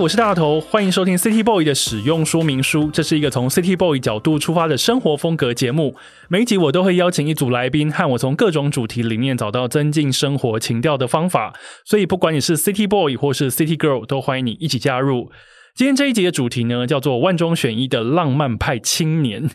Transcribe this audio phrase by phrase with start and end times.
[0.00, 2.88] 我是大头，欢迎收听 City Boy 的使用说明书。
[2.92, 5.96] 这是一个从 City Boy 角度出发的生活风格节目。
[6.28, 11.52] 每一集我都会邀请一组来宾，和我从各种主题里面找到增进生活情调的方法。
[11.84, 15.32] 所以，不管你是 City Boy 或是 City Girl，都欢迎你一起加入。
[15.74, 19.50] 今天这一集的主题呢，叫做万中选一的浪漫派青年。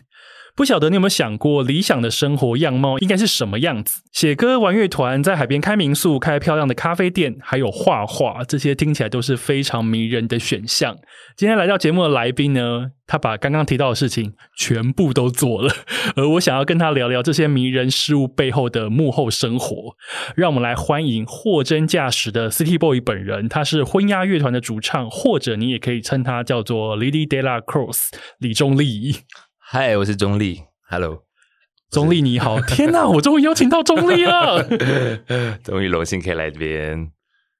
[0.56, 4.02] 不晓得你有没有想过，理想的生活样貌应该是什么样子？
[4.12, 10.96] 写歌、玩乐团，在海边开民宿、开漂亮的咖啡店，还有画画，这些听起来都是非常迷人的选项。
[11.36, 15.74] 今天来到节目的来宾呢，他把刚刚提到的事情全部都做了，
[16.14, 19.96] 而我想要跟他聊聊这些迷人事物背后的幕后生活。
[20.36, 29.16] 让我们来欢迎货真价实的 City Boy 本人，他是婚鸦乐团的主唱，或者你也可以称他叫做 Lily Dela Cross 李忠立。
[29.74, 30.62] 嗨，我是钟丽。
[30.88, 31.24] Hello，
[31.90, 32.60] 钟丽你好！
[32.60, 34.62] 天哪，我终于邀请到钟丽了，
[35.64, 36.96] 终于荣幸可以来这边。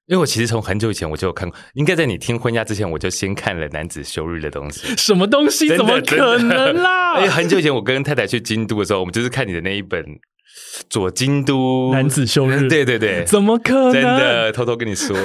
[0.07, 4.95] 因为我其实从很久以前我就有看过，应该在你听婚嫁之前，我就先看了男子休日的东西。
[4.97, 5.67] 什么东西？
[5.77, 7.15] 怎么可能啦？
[7.19, 10.01] 哎，很久以前我跟太太去京都的时候，我们就是看你的那一本
[10.89, 12.65] 《左京都男子休日》。
[12.71, 13.93] 对对对，怎么可能？
[13.93, 15.17] 真的，偷偷跟你说，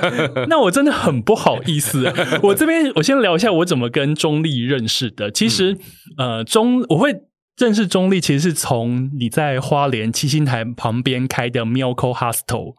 [0.48, 2.12] 那我真的很不好意思。
[2.42, 5.30] 我这边 我先聊一下我怎么跟中立认识的。
[5.30, 5.76] 其实，
[6.16, 7.14] 呃，中我会。
[7.58, 12.74] 认识中立其实是从你在花莲七星台旁边开的 Milko Hostel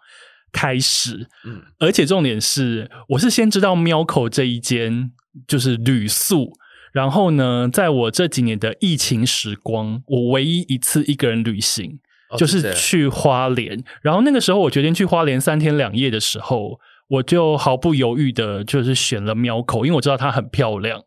[0.54, 5.12] 开始，嗯，而且重点是，我是先知道 Milko 这一间
[5.46, 6.54] 就是旅宿，
[6.92, 12.00] 然后呢，在我这几年的疫情时光，我唯一一次一个人旅行
[12.38, 16.80] 就是去花莲，然后那个时候我决定去花莲三天两夜的时候，
[17.10, 21.02] 我就毫不犹豫的就是选了 Milko，因为我知道它很漂亮。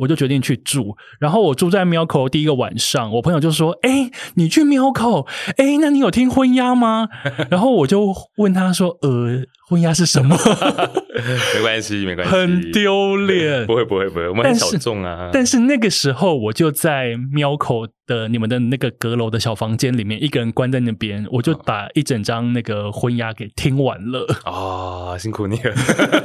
[0.00, 5.26] 我就决定去住，然后我住在喵口第一个晚上，我朋友就说：“哎，你去喵口，
[5.56, 7.08] 哎，那你有听婚鸭吗？”
[7.48, 10.36] 然后我就问他说：“呃。”婚鸭是什么？
[11.54, 13.66] 没关系，没关系，很丢脸。
[13.66, 15.30] 不会，不会，不会，我们很小众啊。
[15.32, 24.26] 但是那个时候，我就在喵口的你们的那个阁楼的小房间里面，一个人关在那边，我就把一整张那个婚鸭给听完了。
[24.44, 25.74] 啊，辛苦你了。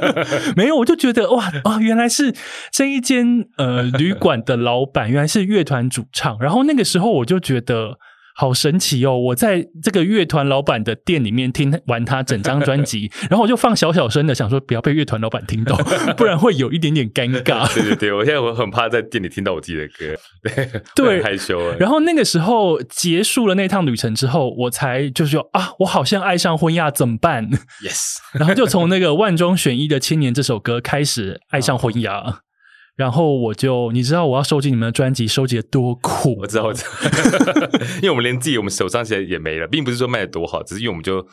[0.54, 2.32] 没有，我就觉得哇啊，原来是
[2.70, 6.38] 这一间呃旅馆的老板，原来是乐团主唱。
[6.38, 7.98] 然后那个时候，我就觉得。
[8.34, 9.16] 好神奇哦！
[9.16, 15.76] 我在这个乐团老板的店里面听完他整张专辑， 然后我就放小小声的，想说不要被乐团老板听到，
[16.16, 17.70] 不然会有一点点尴尬。
[17.74, 21.60] 对对对，我现在我很怕在店里听到我自己的歌，对，害羞。
[21.78, 27.48] 然后那个时候结束了那趟旅程之后，我才就是说啊，我好像爱上婚亚，怎么办
[27.82, 32.40] ？Yes，然后就从那个万中选一的青年这首歌开始爱上婚亚。
[32.96, 36.36] 然后我就，你知道我要收集你们的专辑，收集的多苦。
[36.40, 36.88] 我知道，我知道，
[38.02, 41.26] 因为我们连自己我们手上现在也没了，并不是说卖的多好，只是因为我们就。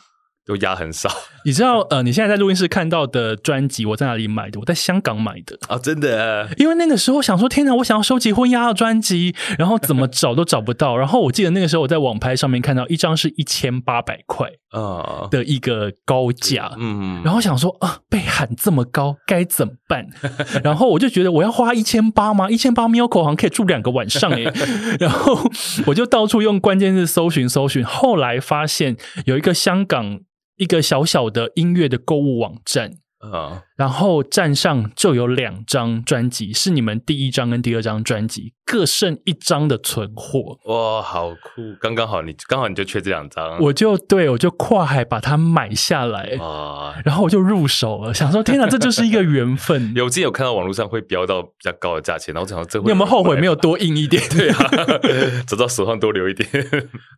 [0.46, 1.08] 都压很少，
[1.44, 1.80] 你知道？
[1.90, 4.58] 呃，你现在在录音室看到的专辑，我在哪里买的？
[4.58, 5.78] 我在香港买的啊！
[5.78, 10.96] 真的，因为那个时候想说，天哪，我想要收集婚压的专辑，然后怎么找都找不到。
[10.96, 20.06] 然后我记得那个时候我在网拍上面看到一张是一千八百块啊的一个高价，嗯，然后想说啊，被喊这么高该怎么办？
[20.64, 22.50] 然后我就觉得我要花一千八吗？
[22.50, 24.44] 一千八喵口好像可以住两个晚上诶。
[24.98, 25.38] 然后
[25.86, 30.20] 我就到处用关键字搜寻搜寻，后来发现有一个香港。
[30.56, 33.62] 一个小小的音乐的购物网站啊。
[33.76, 40.58] 然后站上就有两张专辑，是你们第一张跟第二张专辑各剩一张的存货。
[40.66, 41.74] 哇，好酷！
[41.80, 49.92] 刚刚好，你刚好你就缺这两张，我就对我就跨海把它买下来啊，然后我就入手了，想说天哪，这就是一个缘分。
[49.96, 54.22] 有之前有看到网络上会标到比较高的价钱，然后想说这你有没有后悔没有多印一点？
[54.28, 54.70] 对啊，
[55.48, 56.46] 走到手上多留一点。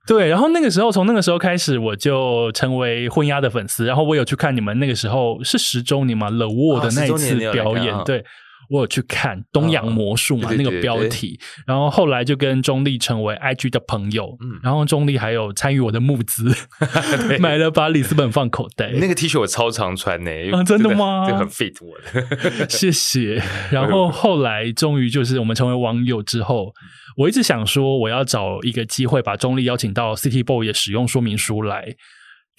[0.06, 6.30] 对，然后那个时候从那个时候开始，我就成为婚鸭的粉丝，然后我有去看你们那个时候是十周年吗？
[6.30, 6.48] 了。
[6.48, 8.24] 我的那一次表演，对
[8.70, 16.54] 我有去看《东洋魔术》嘛，那个标题，然后后来就跟钟丽成为 IG 的朋友，嗯然后钟丽还有参与我的募资，
[17.38, 18.90] 买了把里斯本放口袋。
[18.94, 20.30] 那个 T 恤我超常穿呢，
[20.64, 21.28] 真的吗？
[21.28, 23.42] 就很 fit 我的， 谢谢。
[23.70, 26.72] 然后后来终于就是我们成为网友之后，
[27.18, 31.94] 我一直想说我要找一个机会把中立邀请到 City Boy 的使用说明书来。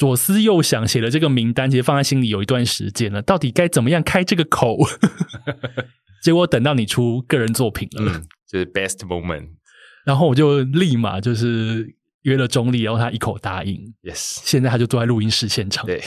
[0.04, 3.22] 左思右想，写了这个名单，其实放在心里有一段时间了。
[3.22, 4.78] 到底该怎么样开这个口？
[6.22, 9.48] 结果等到你出个人作品了，就是 best moment，
[10.06, 13.82] 然后我就立马就是约了钟丽，然后他一口答应。
[14.02, 15.86] Yes，现在他就坐在录音室现场。
[15.86, 16.04] 对，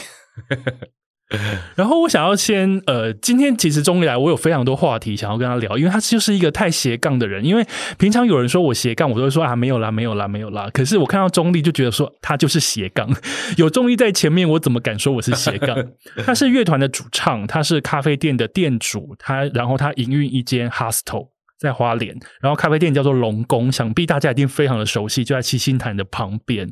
[1.75, 7.43] 然后我想要先呃，今天其实钟丽来，我有非常多话题想要跟他聊，因为他就是一个太斜杠的人。
[7.43, 7.65] 因为
[7.97, 10.69] 平常有人说我斜杠，我都会说啊没有啦，没有啦，没有啦。
[10.71, 13.09] 可是我看到钟丽就觉得说他就是斜杠，
[13.57, 15.75] 有钟丽在前面，我怎么敢说我是斜杠？
[16.25, 21.27] 他是乐团的主唱，他是咖啡店的店主，他然后他营运一间 hostel
[21.59, 26.69] 在花莲，然后咖啡店叫做龙宫，想必大家一定非常的熟悉，就在七星潭的旁边。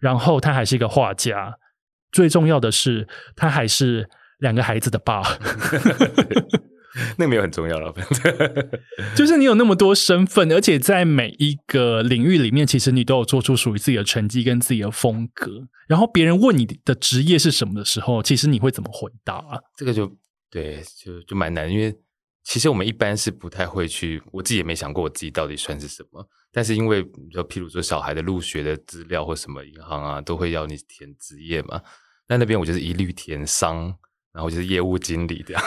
[0.00, 1.52] 然后他还是一个画家。
[2.12, 5.22] 最重要的是，他还是两个孩子的爸。
[7.16, 7.90] 那没有很重要了，
[9.16, 15.66] 就是你有那么多身份，而且在每一个领域里面，其实你都有做出属于自己的成绩跟自己的风格。
[15.88, 19.42] 然后别人问你的职业是什么的时候，其实你会怎么回答？
[19.74, 20.06] 这个就
[20.50, 21.96] 对，就就蛮难，因为
[22.44, 26.28] 其实我们一般是不太会去，我自己也没想过我自己到底算是什么。
[26.52, 31.80] 但是因为就譬如说小孩的入学的资料或什么银行啊，都会要你填职业嘛。
[32.32, 33.94] 在那边我就是一律填商，
[34.32, 35.62] 然后就是业务经理这样。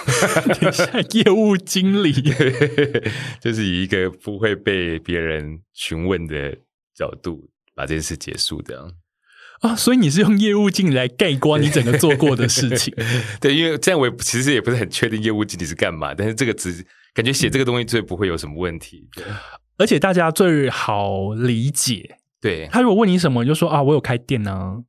[1.13, 2.11] 业务经理
[3.39, 6.57] 就是以一个不会被别人询问的
[6.95, 8.91] 角度把这件事结束这样。
[9.61, 12.93] 啊，所以你是用业务经理来盖棺你整个做过的事情？
[13.39, 19.07] 对，因为这样我其实也不是很确定业务经理是干嘛，但是这个只感觉写这个东西最不会有什么问题，
[19.77, 22.17] 而且大家最好理解。
[22.41, 24.83] 对他如果问你什么，你就说啊，我有开店呢。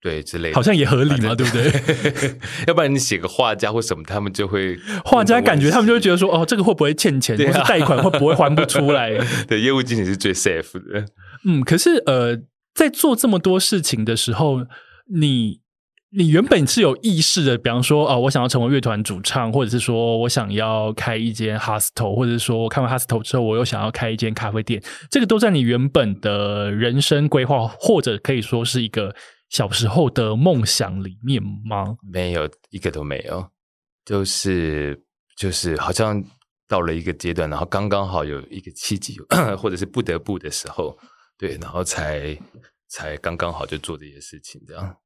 [0.00, 2.34] 对，之类好像也合理嘛，对不对？
[2.68, 9.10] 要不然你写个画家或什么，他们就会画家感觉他们就会觉得说，哦，这个会不会欠钱，或是贷款会不会还不出来？
[9.48, 11.04] 对，业务经理是最 safe 的。
[11.44, 12.38] 嗯，可是呃，
[12.74, 14.60] 在做这么多事情的时候，
[15.12, 15.58] 你
[16.16, 24.80] 你原本是有意识的，比方说，哦，我想要成为乐团主唱，或者是说我想要开一间 hostel，或者是说我看完 hostel 之后，我又想要开一间咖啡店，
[25.10, 29.12] 这个都在你原本的人生规划，或者可以说是一个。
[29.48, 31.96] 小时候的梦想里面吗？
[32.02, 33.50] 没有一个都没有，
[34.04, 35.04] 就是
[35.36, 36.22] 就是好像
[36.66, 39.16] 到了一个阶段，然后刚刚好有一个契机，
[39.58, 40.98] 或者是不得不的时候，
[41.38, 42.38] 对，然后才
[42.88, 44.96] 才刚刚好就做这些事情，这样。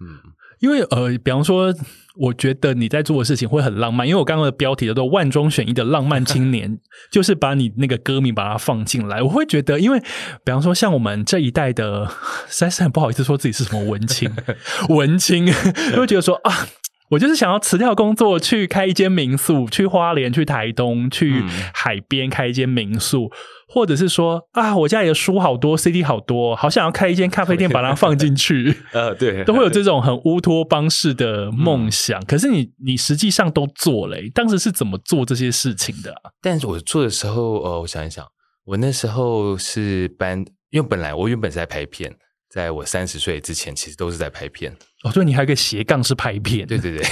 [0.00, 0.18] 嗯，
[0.60, 1.72] 因为呃，比方说，
[2.16, 6.78] 我觉得你在做的事情会很浪漫，因为我刚刚的标题叫做“万中选一的浪漫青年
[7.12, 9.22] ”，就是把你那个歌名把它放进来。
[9.22, 12.06] 我会觉得，因为比方说，像我们这一代的，
[12.48, 14.30] 实在是很不好意思说自己是什么文青，
[14.88, 15.46] 文青，
[15.96, 16.68] 会觉得说啊。
[17.12, 23.30] 我就是想要辞掉工作，去开一间民宿，去花莲、去台东、去海边开一间民宿，
[23.72, 28.76] 或者是说啊，我家里的书好多，CD 好多，好想要开一间咖啡店，把它放进去。
[28.92, 32.22] 呃，对， 都会有这种很乌托邦式的梦想。
[32.26, 36.14] 可是你，你实际上都做了，当时是怎么做这些事情的？
[36.42, 38.26] 但是我做的时候，呃，我想一想，
[38.66, 42.14] 我那时候是搬，因为本来我原本是在拍片。
[42.50, 44.70] 在我三十岁之前，其实都是在拍片。
[45.04, 46.66] 哦，对，你还有个斜杠是拍片。
[46.66, 47.06] 对对对，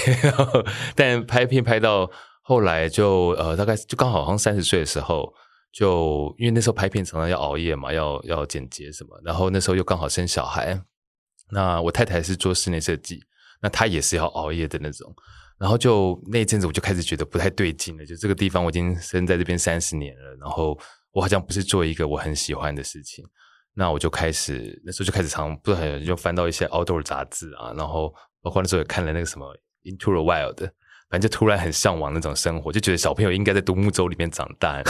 [0.94, 2.10] 但拍片拍到
[2.42, 5.32] 后来就呃，大概就刚好好像三十岁的时候，
[5.72, 10.80] 就因为那时候拍片常常要熬夜嘛，要要剪接什么，然后那时候又刚好生小孩。
[11.52, 13.20] 那我太太是做室内设计，
[13.60, 15.14] 那她也是要熬夜的那种。
[15.58, 18.06] 然后就那一阵子，我就开始觉得不太对劲了。
[18.06, 20.78] 就这个地方，我已经生在这边三十年了，然后
[21.12, 23.24] 我好像不是做一个我很喜欢的事情。
[23.74, 30.70] 那我就开始，那时候就开始常不很就翻到一些 outdoor 杂志啊，然后包括那时候也看了那个什么 Into the Wild，
[31.10, 34.82] 反正就突然很向往那种生活，就觉得小朋友应该在独木舟里面长大，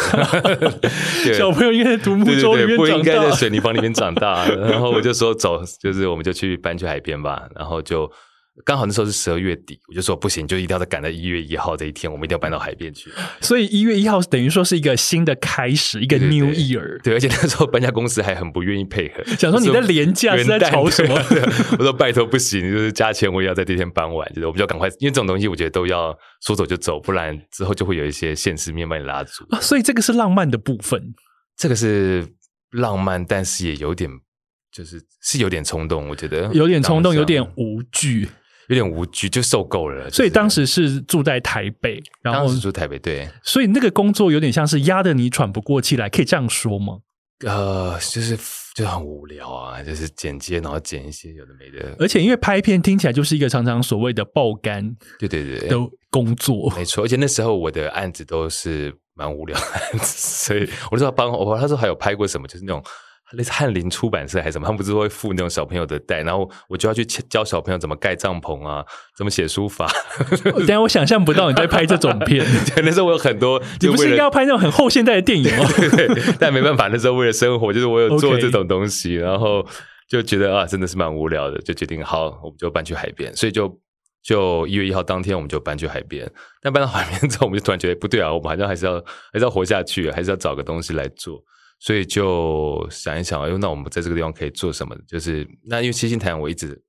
[1.34, 4.46] 小朋友应该在独木舟里面长大，不应该在水泥房里面长大。
[4.46, 8.10] 然后我就说走，就是我们就去搬去海边吧，然后就。
[8.64, 13.10] 刚好那时候是十二月底，我就说不行，就一定要再赶在一月一号这一天，我们一定要搬到海边去。
[13.40, 17.02] 所以一月一号等于说是一个新的开始，一个 New Year。
[17.02, 21.14] 对，而且那时候搬家公司还很不愿意配合， 想说你在廉价是在吵什么？
[21.78, 29.44] 我说拜托不行，就是加钱我也要在这天搬完，就是我们就赶快，因为这种东西我觉得都要说走就走，不然之后就会有一些现实面把你拉住。
[29.60, 31.14] 所以这个是浪漫的部分，
[31.56, 32.26] 这个是
[32.72, 34.10] 浪漫，但是也有点
[34.72, 38.28] 就是是有点冲动，我觉得有点冲动，有点无惧。
[38.70, 40.08] 有点无趣，就受够了。
[40.10, 43.28] 所以当时是住在台北，然后住台北，对。
[43.42, 46.98] 所以那个工作有点像是压得你喘不过气来，可以这样说吗？
[47.44, 48.38] 呃，就是
[48.76, 51.96] 就很无聊啊，就是剪接，然后剪一些有的没的。
[51.98, 55.76] 而且因为拍片听起来就是一个常常所谓的爆肝，对对对，的
[56.08, 57.02] 工作没错。
[57.02, 61.58] 而且那时候我的案子都是蛮无聊的案子，所以我就要帮我。
[61.58, 62.80] 他说还有拍过什么，就是那种。
[63.32, 68.84] 类似翰林出版社还是什么，他们不是会附那种小朋友的袋，然后我就要去教小朋友怎么盖帐篷啊，
[69.16, 69.88] 怎么写书法。
[70.56, 72.44] 等下我想象不到你在拍这种片，
[72.82, 75.64] 那时候我有很多，你不是应该要拍那种很后现代的电影吗？
[75.96, 76.08] 对，
[76.38, 79.64] 但没办法，那时候为了生活，就是我有做这种东西，然后
[80.08, 83.72] 就觉得啊，真的是蛮无聊的，就决定好，我们就搬去海边，所以就
[84.24, 86.28] 就一月一号当天我们就搬去海边。
[86.60, 88.94] 但搬到海边之后，我们就突然觉得不对啊，我们好像还是要
[89.32, 91.40] 还是要活下去，还是要找个东西来做。
[91.80, 94.94] 所以就想一想，哎呦，那我们在这个地方可以做什么？
[95.08, 96.80] 就是那因为七星潭，我一直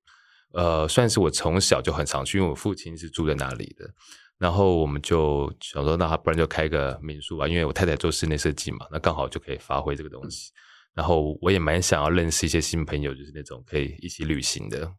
[0.51, 3.89] 呃算是我从小就很常去，因为我父亲是住在那里的。
[4.38, 10.51] 然后我们就想说，那不然就开个民宿吧，因为我太太做室内设计嘛，那刚好就可以发挥这个东西。
[10.93, 14.91] 然后我也蛮想要认识一些新朋友，就是那种可以一起旅行的。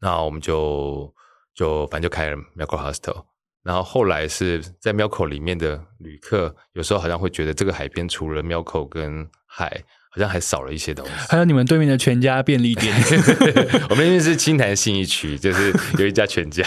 [0.00, 1.14] 那我们就
[1.54, 3.24] 就反正就开了 Milko Hostel。
[3.62, 9.82] 然后后来是在 Milko 里面的旅客，有时候好像会觉得这个海边除了 Milko 跟海。
[10.14, 12.94] 好像还少了一些东西，还有你们对面的全家便利店。
[13.88, 16.62] 我们那边是青潭信义区，就是有一家全家，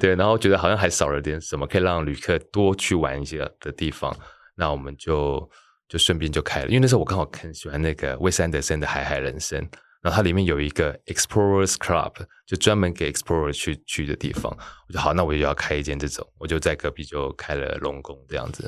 [0.00, 4.16] 对，然后觉得好像还少了点什么，可以让旅客多去玩一些的地方。
[4.56, 5.46] 那我们就
[5.90, 9.60] 就顺便就开了，因为那时候我刚好很喜欢那个威斯安德森的《海海人生》，
[10.02, 12.14] 然后它里面有一个 Explorers Club，
[12.46, 14.56] 就专门给 Explorer 去去的地方。
[14.88, 18.62] 我就好，那我就要开一间这种，我就在隔壁就开了龙宫这样子，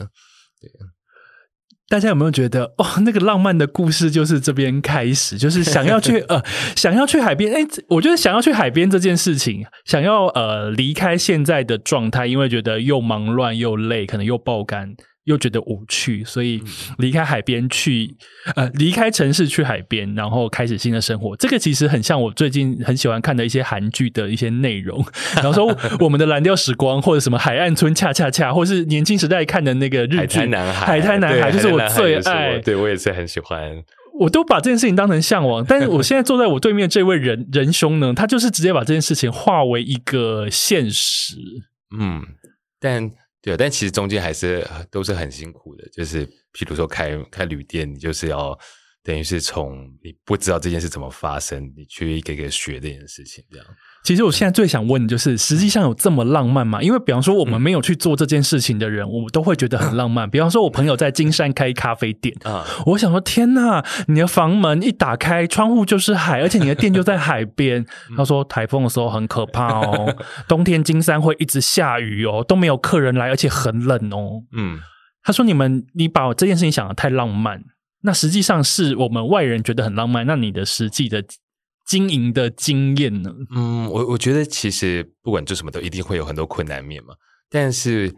[0.60, 0.70] 对。
[1.88, 6.42] 大家有没有觉得哦，那个浪漫的故事就是这边开始，就是想要去 呃，
[6.74, 7.52] 想要去海边。
[7.52, 14.94] 哎，我觉得想要去海边这件事情，想要呃离开现在的状态，因为觉得又忙乱又累，可能又爆肝。
[15.24, 16.60] 又觉得无趣，所以
[16.98, 18.16] 离开海边去，
[18.56, 21.36] 呃，离开城市去海边，然后开始新的生活。
[21.36, 25.04] 这个其实很像我最近很喜欢看的一些韩剧的一些内容，
[25.36, 32.58] 然后说我们的蓝调时光，或者什么海岸村恰恰恰，或是年轻时代看的那个日剧《海滩男孩》，海滩男孩就是我最爱。
[32.58, 33.60] 对我也是很喜欢，
[34.18, 35.64] 我都把这件事情当成向往。
[35.64, 41.36] 但是我现在坐在我对面这位仁仁兄呢，他就是直接把这件事情化为一个现实。
[41.96, 42.22] 嗯，
[42.80, 43.08] 但。
[43.42, 48.56] 对，但其实中间还是都是很辛苦的，就是譬如说开开旅店，你就是要
[49.02, 53.66] 等于是从你不知道这件事怎么发生，你去一个一个学这件事情，这样。
[54.02, 56.82] 其实我现在最想问的就是，实际上有这么浪漫吗？
[56.82, 60.28] 因为比方说我们没有去做这件事情的人，我们都会觉得很浪漫。
[60.28, 67.86] 比方说，我朋友在金山开咖啡店啊，我想说，天呐，你的房门一打开，窗户就是海，而且你的店就在海边。
[68.16, 70.12] 他说，台风的时候很可怕哦，
[70.48, 74.42] 冬天金山会一直下雨哦，都没有客人来，而且很冷哦。
[74.56, 74.80] 嗯，
[75.22, 77.62] 他说，你们你把这件事情想的太浪漫，
[78.02, 81.22] 那实际上是我们外人觉得很浪漫，那你的实际的。
[81.86, 83.30] 经营的经验呢？
[83.54, 87.14] 嗯，我我觉得其实不管做什么都一定会有很多困难面嘛。
[87.50, 88.14] 但是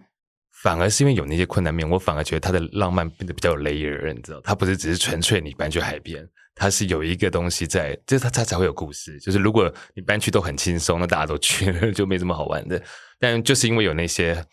[0.63, 4.41] 反而是因为有那些困难面，我反而觉得它的浪漫变得比较有 layer，你知道？
[4.43, 9.19] 它不是只是纯粹你搬去海边，它是有一个东西在，就是它它才会有故事。
[9.19, 12.81] 就是如果你搬去都很轻松，那大家都去了 就没这么好玩的。
[13.19, 14.45] 但就是因为有那些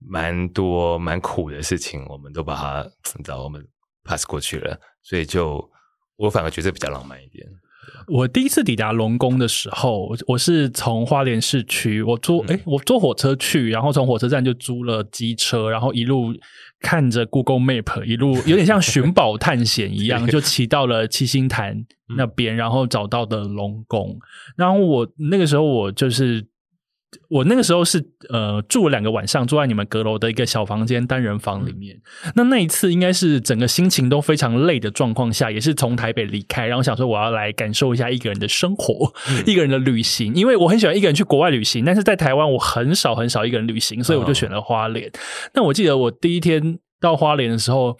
[0.00, 2.82] 蛮多蛮苦的事情，我们都把它
[3.16, 3.64] 你知道我们
[4.04, 5.66] pass 过去了，所以就
[6.16, 7.46] 我反而觉得比较浪漫一点。
[8.06, 16.34] 我第一次抵达龙宫的时候，我是从花莲市区，我坐哎，我坐火车去，然后从火车站就租了机车，然后一路
[16.80, 21.84] 看着 Google Map，一路 有点像寻宝探险一样，就骑到了七星潭
[22.16, 24.18] 那边，然后找到的龙宫。
[24.56, 26.46] 然后我那个时候我就是。
[27.28, 31.96] 我那个时候是呃住了两个晚上，住在你们阁楼的一个小房间单人房里面。
[32.34, 39.12] 那那一次应该是整个心情都非常累的状况下，也是从台北离开，然后想说我要来感受一下一个人的生活，
[39.46, 40.34] 一个人的旅行。
[40.34, 45.10] 因为我很喜欢一个人去国外旅行，但是在台湾我很少很少一个人旅行，所以我就选了花莲。
[45.54, 47.96] 那我记得我第一天到花莲的时候，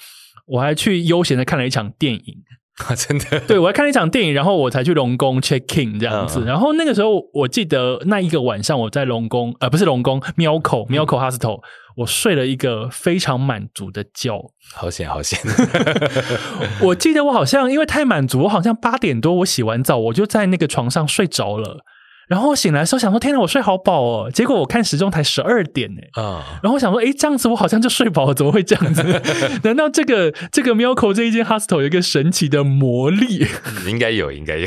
[0.46, 2.36] 我还去悠闲的看了一场电影。
[2.86, 6.44] 啊， 真的，对我还看了一场电影，然后我才去龙宫 check in 这样子。
[6.44, 11.60] 然后那个时候，我记得那一个晚上，我在龙宫，呃，不是龙宫，喵口喵口 hostel，
[11.98, 14.50] 我睡了一个非常满足的觉。
[14.74, 15.38] 好险，好险！
[16.82, 21.84] 我记得我好像因为太满足，我好像八点多我洗完澡，我就在那个床上睡着了。
[22.28, 26.00] 然后我醒来的时候想说：“天哪，我睡好饱哦！”结果我看时钟才十二点呢。
[26.12, 26.58] 啊！
[26.62, 29.02] 然后我想说：“哎，这样子我好像就睡饱了，怎么会这样子？
[29.62, 33.46] 难道这个这个 Milko 这一间 hostel 有一个神奇的魔力？
[33.86, 34.66] 应该有，应该有。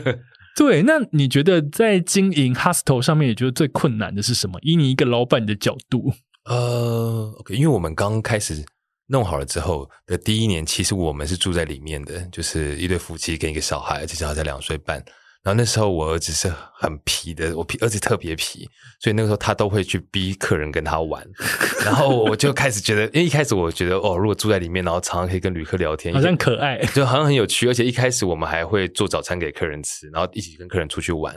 [0.56, 4.58] 对，那你觉得在经营 hostel 上面，你觉得最困难的是什么？
[4.62, 6.12] 以你一个老板的角度，
[6.44, 8.64] 呃，OK，因为我们刚开始
[9.08, 15.04] 弄好了之后的第一年，其实我们是住在里面的，就是一对夫妻跟一个小孩，而且小孩才两岁半。
[15.44, 18.66] 然后那时候我儿子是很皮的，我皮儿子特别皮，
[18.98, 21.22] 所以那个时候他都会去逼客人跟他玩。
[21.84, 27.68] 然后我就开始觉得，因为一开始我觉得哦，如果住在里面，然后常常可以跟旅客聊天，好像可爱，就好像很有趣。
[27.68, 31.36] 而且一开始我们还会做早餐给客人吃，然后一起跟客人出去玩。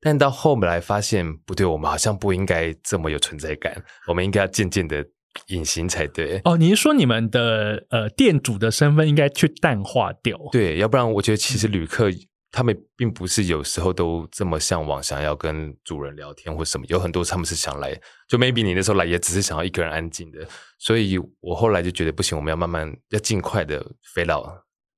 [0.00, 5.06] 但到后来发现不对，我们好像不应该这么有存在感，我们应该要渐渐的
[5.46, 6.40] 隐形才对。
[6.44, 10.36] 哦，你是说你们的呃店主的身份应该去淡化掉？
[10.50, 12.10] 对，要不然我觉得其实旅客。
[12.54, 17.92] 他们并不是有时候都这么向往想要跟主人聊天或什么，有很多他们是想来，
[18.28, 20.46] 就 maybe 你那时候来也只是想要一个人安静的，
[20.78, 23.84] 所以我后来就觉得不行，我们要慢慢要尽快的
[24.14, 24.40] 飞到，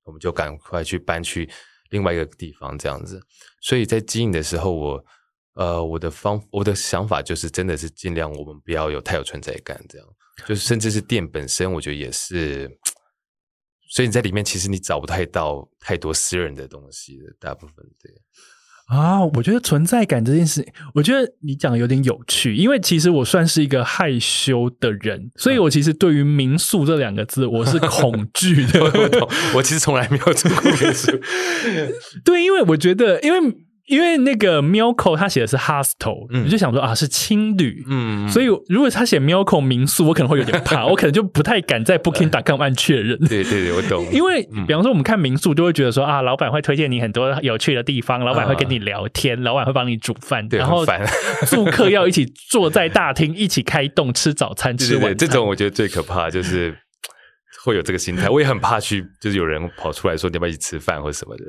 [0.03, 1.49] 我们就赶快去搬去
[1.89, 3.19] 另外一个地方这样子。
[3.59, 5.05] 所以在经营的时候，我
[5.55, 10.07] 呃我的方我的想法就是真的是尽量我们不要有太有存在感，这样
[10.45, 12.69] 就是甚至是店本身，我觉得也是。
[13.89, 18.11] 所以你在里面其实你找不太到太多私人的东西的，大部分对
[18.87, 28.81] 啊，我觉得存在感这件事，我觉得你讲的有点有趣，因为其实我算是一个害羞的人，所以我其实对于民宿这两个字我是恐惧的。
[29.55, 31.11] 我其实从来没有住过民宿，
[32.23, 33.66] 对，因为我觉得因为。
[33.87, 43.17] 因为那个 Milko 他写的是 hostel，我就想说啊是青旅，嗯，所以如果他写 Milko 民宿，我可能会有点怕， 我可能就不太敢在 Booking.com 按确认。
[43.19, 44.05] 对对对，我懂。
[44.11, 50.85] 因为比方说我们看民宿，就会觉得说啊，老板会推荐你很多有趣的地方，老板会跟你聊天，老板会帮你煮饭，然后
[51.47, 55.17] 住客要一起坐在大厅一起开动吃早餐吃晚餐。
[55.17, 56.77] 这种我觉得最可怕，就是
[57.63, 58.29] 会有这个心态。
[58.29, 61.43] 我也很怕去，就是有人跑出来说你要不要一起吃饭或什么的。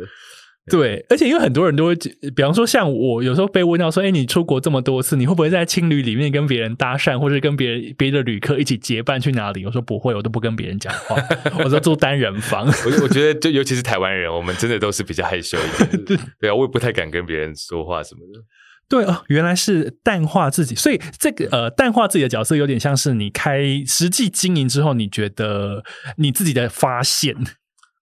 [0.71, 1.95] 对，而且因为很多人都会，
[2.37, 11.17] 比方说像我，有时候被问到说：“哎，你出国这么多次，你会不会在青旅里面跟别人搭讪，或者跟别人别的旅客一起结伴去哪里？”我说不会，我都不跟别人讲话，
[11.65, 12.67] 我说住单人房。
[12.85, 16.05] 我我觉得，就尤其是台湾人，我们真的都是比较害羞一点。
[16.05, 18.45] 对对啊，我也不太敢跟别人说话什么的。
[18.91, 25.83] 对啊，原来是淡化自己，所以这个呃，淡化自己的角色有点像是你开实际经营之后，你觉得
[26.19, 27.35] 你自己的发现。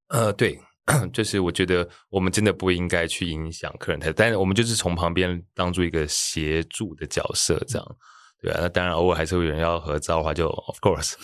[0.09, 0.61] 呃，对。
[1.13, 7.97] 就是我觉得我们真的不应该去影响客人太，但是我们就是从旁边当做一个协助的角色，这样
[8.41, 8.59] 对啊。
[8.63, 11.15] 那当然偶尔还是会有人要合照的话，就 of course。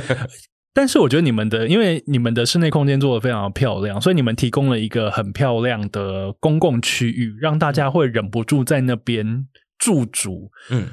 [0.72, 9.46] 但是我觉得你们的，因为你们的室内空间做的非常漂亮，所以你们提供了一个很漂亮的公共区域，让大家会忍不住在那边
[9.78, 10.50] 驻足。
[10.70, 10.88] 嗯。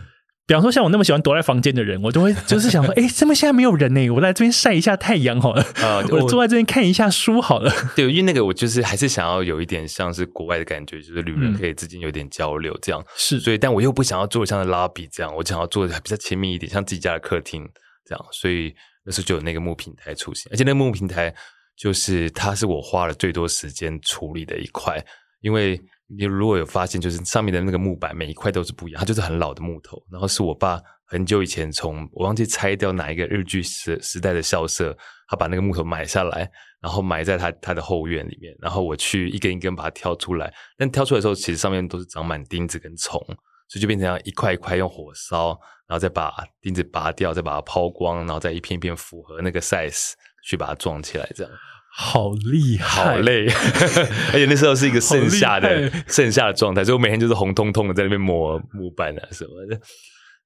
[0.45, 5.63] 比方说，像我那么喜欢躲在房间的人，我都会就是想说， 哎，这边现在没有人呢，我来这边晒一下太阳好了。
[5.75, 7.71] 啊， 我坐在这边看一下书好了。
[7.95, 13.01] 对，因为那个我就是还是想要有一点像是国外的感觉，就是旅人可以之间有点交流这样。
[13.15, 17.65] 是，所以但我又不想要做像拉比这样，我想要做的比较亲密一点，像自己家的客厅
[18.05, 18.25] 这样。
[18.33, 18.75] 所以
[19.05, 21.33] 那时候就有那个木平台出现，而且那个木平台
[21.77, 25.01] 就是它是我花了最多时间处理的一块，
[25.39, 25.79] 因为。
[26.07, 30.01] 你如果有发现，就是上面的那个木板每一块都是不一样，它就是很老的木头。
[30.11, 34.95] 然后是我爸很久以前从我忘记拆掉哪一个日剧时时代的校舍，
[35.27, 36.49] 他把那个木头买下来，
[36.81, 38.55] 然后埋在他他的后院里面。
[38.59, 43.19] 然后我去一根一根把它挑出来，但挑出来的时候，其实上面都是长满钉子跟虫，
[43.67, 50.11] 所以就变成一块一块用火烧，然后再把钉子拔掉，再把它抛光，然后再一片一片符合那个 size
[50.43, 51.51] 去把它装起来，这样。
[51.95, 53.45] 好厉害，好累，
[54.33, 59.79] 而且那时候是一个盛夏的盛夏的状态，所以我每天就是红彤彤的在那边磨木板啊什么的。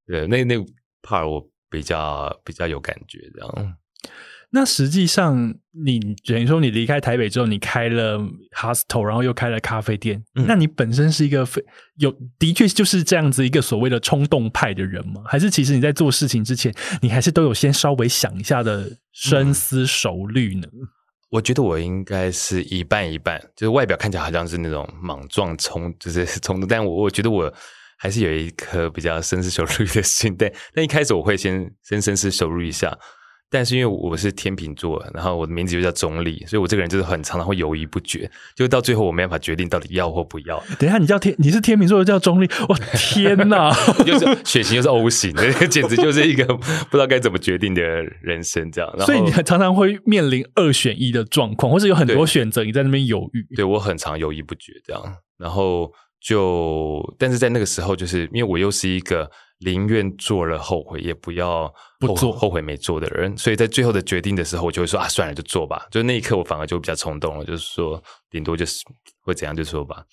[0.06, 0.56] 对，那那
[1.02, 3.78] part 我比较比较有感觉这样。
[4.50, 8.18] 那实际上，你等于说你离开台北之后，你开了
[8.56, 10.24] hostel，然后又开了咖啡店。
[10.34, 11.64] 那你本身是一个非
[11.98, 15.22] 有的确就是这样子一个所谓的冲动派的人吗？
[15.26, 20.68] 还是其实你在做事情之前，你还是都有先稍微想一下的深思熟虑呢？
[21.30, 27.54] 我觉得我应该是一半一半，就是外表看起来好像是那种莽撞冲，就是 冲动，但我我觉得我
[27.98, 32.98] 还是有一颗比较深思熟虑的心，但但一开始我会先先深思熟虑一下。
[33.50, 40.62] 但是因为我是天秤座，然后我的名字又叫中立，所以我这个人就是很常常会犹豫不决，就到最后我没办法决定到底要或不要。
[40.78, 43.72] 等一下，你叫天，你是天秤座叫中立，我天哪！
[44.06, 45.34] 又是血型又是 O 型，
[45.70, 49.00] 简直就是一个不知道该怎么决定的人生这样。
[49.06, 53.56] 所以你常常会面临二选一的状况，或是有很多选择，你在那边犹豫。
[53.56, 55.02] 对我很常犹豫不决这样，
[55.38, 59.30] 然后就但是在那个时候，就是因为我又是一个。
[59.60, 63.36] 宁愿做了后悔，也不要不做后悔没做的人。
[63.38, 65.88] 所以在最后的决定的时候，我就会说啊，算了，就做吧。
[65.90, 68.84] 就那一刻，我反而就比较冲动了，就是说，顶多就是
[69.22, 70.04] 会怎样就说吧。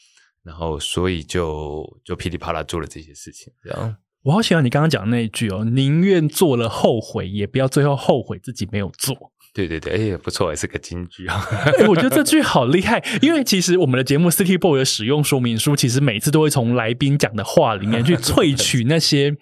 [0.42, 3.52] 然后，所以就就噼里啪啦做了这些事情。
[3.62, 9.32] 这样，我好喜欢你刚刚讲的那一句哦，宁愿做了后悔，也不要最后后悔自己没有做。
[9.54, 11.46] 对对对，哎，不错，也是个金句啊！
[11.88, 19.36] 我觉得这句好厉害，因为其实我们的节目《City Boy》的使用说明书，其实每次都会从来宾讲的话里面去萃取那些，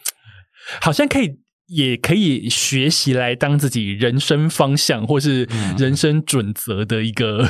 [0.83, 5.49] 好像可以也可以学习来当自己人生方向或是
[5.79, 7.49] 人生准则的一个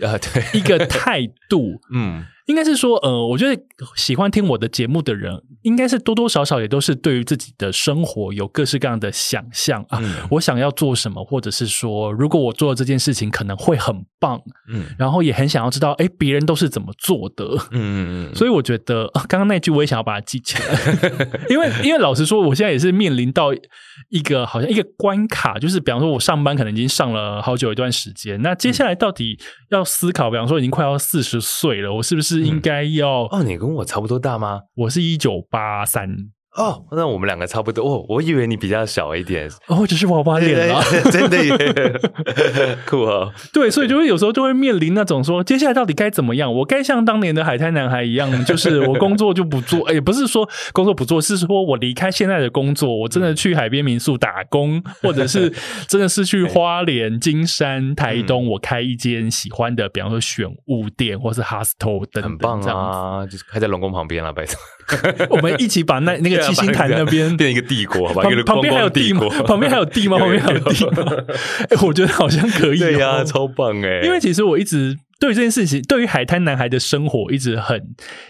[0.00, 1.80] 啊，对一个态度。
[1.92, 3.62] 嗯，应该是说，呃，我觉得
[3.96, 9.98] 喜欢听我的节目的人，应该是多多少少也都是对于自己的生活有各式各样的想象啊。
[10.02, 17.44] 嗯我想要做什么，或者是说，如果我做了这件事情，可能会很棒，嗯然后也很想要知道，哎，别人都是怎么做的。
[17.70, 21.08] 嗯嗯嗯，所以我觉得啊刚刚那句我也想要把它记起来，
[21.48, 23.54] 因为因为老实说，我现在也是面临到
[24.10, 29.38] 一个好像一个关卡，就是比方说我上班可能已经上了好久一段时间，那接下来到底
[29.70, 33.24] 要思考，比方说已经快要四十岁了，我是不是应该要？
[33.30, 34.62] 哦，你跟我差不多大吗？
[34.74, 36.08] 我是一九八三，
[36.56, 37.84] 哦，那我们两个差不多。
[37.84, 39.50] 哦，我以为你比较小一点。
[39.66, 40.80] 哦，只是娃娃脸啊。
[41.10, 41.54] 真的耶，
[42.86, 43.32] 酷哦。
[43.52, 46.52] 对，所以就会有时候就会面临那种说，接下来到底该怎么样？
[46.54, 55.52] 我该像当年的海滩男孩一样，就是我工作就不做， 也不是说工作不做，是说我离开现在的工作，我真的去海边民宿打工，或者是
[55.88, 62.60] 真的是去花莲、金山、台东，我开一间喜欢的，比方说选物店或是 hostel 等等，很棒。
[62.60, 64.54] 啊，就是开在龙宫旁边了，拜托。
[65.30, 68.22] 我们一起把那 那个七星潭那边变一个帝国，好吧？
[68.22, 69.12] 旁旁边还有帝？
[69.12, 70.18] 国旁边还有地吗？
[70.18, 71.02] 旁边还有地吗？
[71.70, 72.86] 哎，我觉得好像可以、哦。
[72.86, 74.00] 对呀，超棒哎！
[74.04, 77.80] 因为其实我一直对这件事情，对于海滩男孩的生活一直很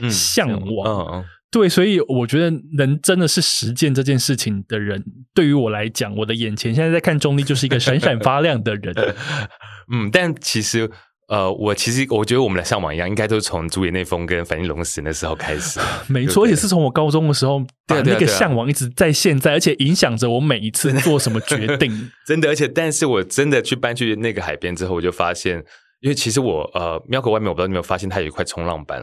[0.01, 0.89] 嗯向往。
[0.89, 8.95] 嗯嗯对，所以我觉得能真的是实践这件事情的人，对于我来讲，我的眼前现在在看中立就是一个闪闪发亮的人。
[9.93, 10.91] 嗯，但其实。
[11.29, 15.81] 呃，我其实我觉得我们的向往一样，应该都是从竹野内丰跟反应龙石那时候开始。
[16.07, 22.11] 没错，也是从我高中的时候，把那个向往一直在现在，而且影响着我每一次做什么决 定。
[22.27, 25.57] 真的，而且但是我真的去搬去那个海边之后，我就发现，
[26.01, 29.03] 因为其实我呃庙口外面，我不知道你有没有发现，它有一块冲浪板。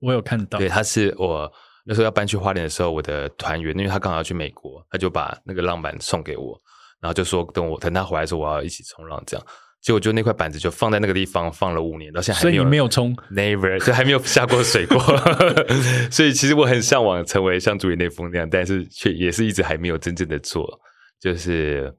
[0.00, 1.50] 我有看到，对，它是我
[1.84, 6.56] 那时候要搬去花莲的时候，我的团员，因为他刚好要去美国，他就把那个浪板送给我，
[7.00, 9.46] 然后就说等我等他回来的时候，我要一起冲浪这样。
[9.86, 13.16] 结果就那块板子就放在那个地方放了五年，到现在还所以没有你没有冲。
[13.30, 14.98] never 就还没有下过水过，
[16.10, 20.68] 所以其实我很向往成为像竹野内丰那样，但是却也是一直还没有真正的做，
[21.20, 21.94] 就是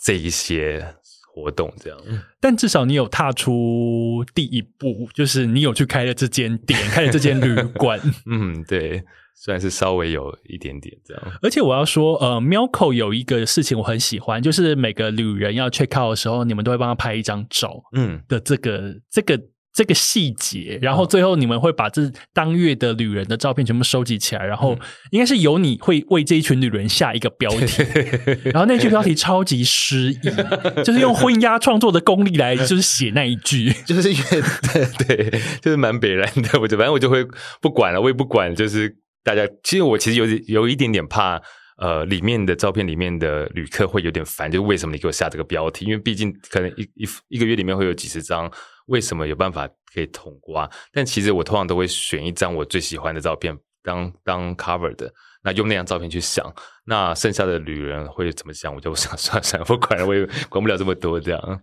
[0.00, 0.86] 这一些
[1.34, 1.98] 活动这样。
[2.40, 8.00] 但至少你有踏出第一步，就是你有去开了这间店，开了这间旅馆。
[8.30, 9.02] 嗯，对，
[9.42, 11.22] 虽然是稍微有一点点这样。
[11.40, 19.40] 而且我要说，呃，Milko 有一个事情我很喜欢，就是每个旅人要 check out 的时候，你们都会帮他拍一张照嗯，的这个这个
[19.72, 22.02] 这个细节，然后最后你们会把这
[22.34, 24.76] 当月的旅人的照片全部收集起来，然后
[25.10, 27.82] 应该是由你会为这一群旅人下一个标题，
[28.52, 30.18] 然后那句标题超级诗意，
[30.84, 33.72] 就是用混押创作的功力来就是写那一句。
[33.86, 34.42] 就是因为
[35.06, 37.24] 对对，就是蛮北然的，我就反正我就会
[37.62, 39.46] 不管了，我也不管，就是大家。
[39.62, 41.40] 其实我其实有有一点点怕，
[41.78, 45.84] 呃，里面的照片里面的旅客会有点烦，就是为什么你给我下这个标题？
[45.84, 48.50] 因为毕竟可能一一一个月里面会有几十张，
[48.86, 50.68] 为什么有办法可以统刮？
[50.92, 55.12] 但其实我通常都会选一张我最喜欢的照片当当 cover 的。
[55.42, 56.54] 那用那张照片去想，
[56.84, 61.60] 那剩下的旅人会怎么想，我就想算了算了，不管了，我也管不了这么多，这样。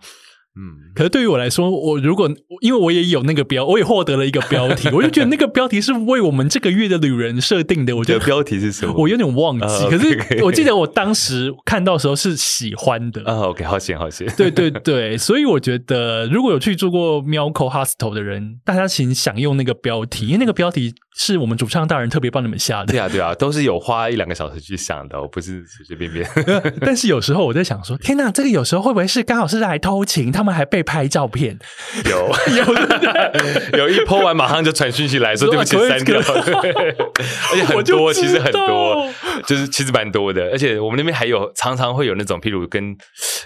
[0.59, 2.27] 嗯，可是对于我来说，我如果
[2.61, 7.95] 因为我也有那个标，我也获得了一个标题，我就觉得那个标题是为我们这个月的旅人设定的。
[7.95, 8.95] 我觉得标题是什么？
[8.97, 13.21] 我有点忘记，啊可是我记得我当时看到的时候是喜欢的。
[13.25, 14.27] 啊，OK，好险好险。
[14.35, 22.93] 对对对，所以我觉得如果有去住过喵口 hostel 的人，大家请享用那个标题，因为那个标题是我们主唱大人特别帮你们下的。
[22.93, 26.25] 对啊对啊，都是有花一两个小时去想的，我不是 随随便便。
[26.81, 31.57] 但是有时候我在想说，天哪，这个有时候会不会是刚好是来偷情，他们还被拍照片？
[32.05, 39.11] 有 有的有一抛完马上就传讯息来说对不起说啊删掉，而且很多，其实很多，
[39.45, 42.95] 就是其实蛮多的，而且我们那边还有常常会有那种，譬如跟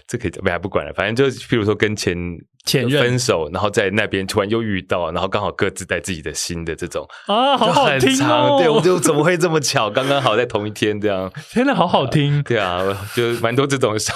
[0.07, 2.17] 这可以不还不管了，反正就譬如说跟前
[2.65, 8.57] 前任分手，然后在那边突然又遇到，然后刚好各自带自己的新的这种，啊，好就好听哦！
[8.59, 11.31] 对，我就怎么会这么巧，刚刚好在同一天这样。
[11.49, 12.41] 天哪，好好听。
[12.47, 12.81] 对啊，
[13.15, 14.13] 就蛮多这种小，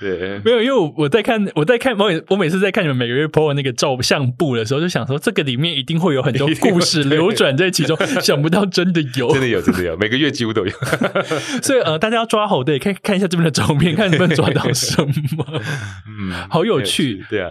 [0.00, 10.72] 对，没有，因为我我在看我在看我每我每次在看你们每个月 po 那个照相簿的时候，就想说这个里面一定会有很多故事流转在其中， 想不到真的有，真的有，真的有，每个月几乎都有。
[11.62, 15.02] 所以呃，大家要抓好的也可以看一下这边的照片， 看能不能抓到什
[15.36, 15.62] 么。
[16.06, 17.50] 嗯，好有趣对啊。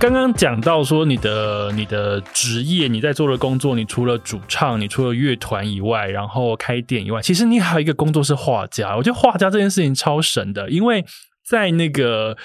[0.00, 8.96] 刚刚讲到说你的你的职业，你在做的工作，你除了主唱，你除了乐团以外，然后开店以外，其实你还有一个工作是画家。
[8.96, 11.04] 我觉得画家这件事情超神的，因为
[11.48, 12.36] 在那个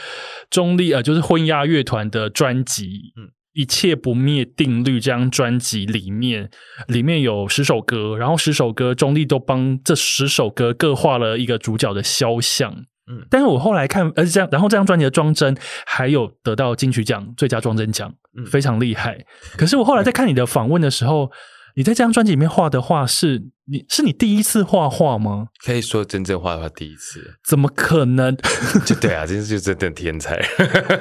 [0.49, 6.49] 中立呃，就是婚鸦乐团的专辑，嗯一切不灭定律》这张专辑里面，
[6.87, 12.71] 里面有十首歌，然后十首歌中立都帮这十首歌各画了一个主角的肖像。
[13.11, 18.11] 嗯，但是我后来看，而且这样，然后这张专辑的装帧还有得到金曲奖最佳装帧奖，
[18.49, 19.23] 非常厉害。
[19.55, 21.31] 可是我后来在看你的访问的时候。
[21.75, 25.47] 你在这张专辑里面画的画是你是你第一次画画吗？
[25.65, 27.39] 可以说真正画画第一次？
[27.43, 28.35] 怎么可能？
[28.85, 30.37] 就对啊，这是就真的天才。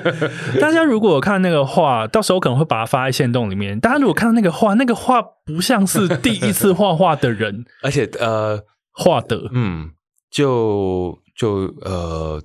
[0.61, 3.79] 大家如果看那个画，到时候可能会把它发在线洞里面。
[3.81, 8.59] 大家如果看到那个画，那个画不像是第一次画画的人， 而且呃，
[8.93, 9.91] 画的嗯，
[10.31, 12.41] 就就呃，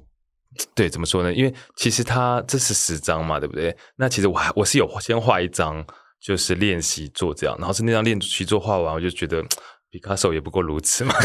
[0.76, 1.32] 对，怎么说呢？
[1.34, 3.78] 因为其实他这是十张嘛，对不对？
[3.96, 5.86] 那其实我还我是有先画一张。
[6.28, 9.42] 就是练习做这样，然后是那张练习做画完，我就觉得
[9.90, 11.16] 毕卡索也不过如此嘛。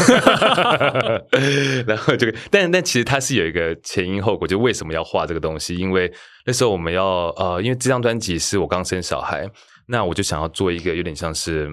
[1.85, 5.75] 然后这个，但但其实它是有一个前因后果，就为什么要画这个东西？
[5.75, 6.09] 因为
[6.45, 9.45] 那时候我们要呃，因为这张专辑是我刚生小孩，
[9.89, 11.69] 那我就想要做一个有点像是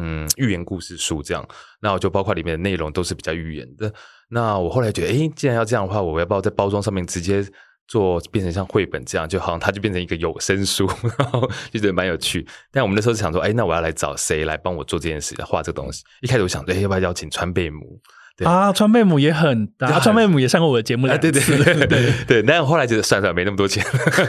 [0.00, 1.46] 嗯寓言故事书这样，
[1.82, 3.92] 那我就包括里面的内容都是比较寓言的。
[4.30, 7.44] 那我后来觉得，哎，既然要这样的话，我要不要在包装上面直接？
[7.90, 11.40] 做变成像绘本这样，就好像它就变成一个有声书，然后
[11.72, 12.46] 就觉得蛮有趣。
[12.70, 16.04] 但我们那时候是想说，哎，那我要来找谁来帮我做这件事，画这个东西？
[16.20, 18.00] 一开始我想，哎，要不要邀请川贝母？
[18.44, 22.42] 啊，川贝母也很大，川贝母也上过我的节目来，对对对对对。
[22.42, 23.84] 但后来觉得算算没那么多钱，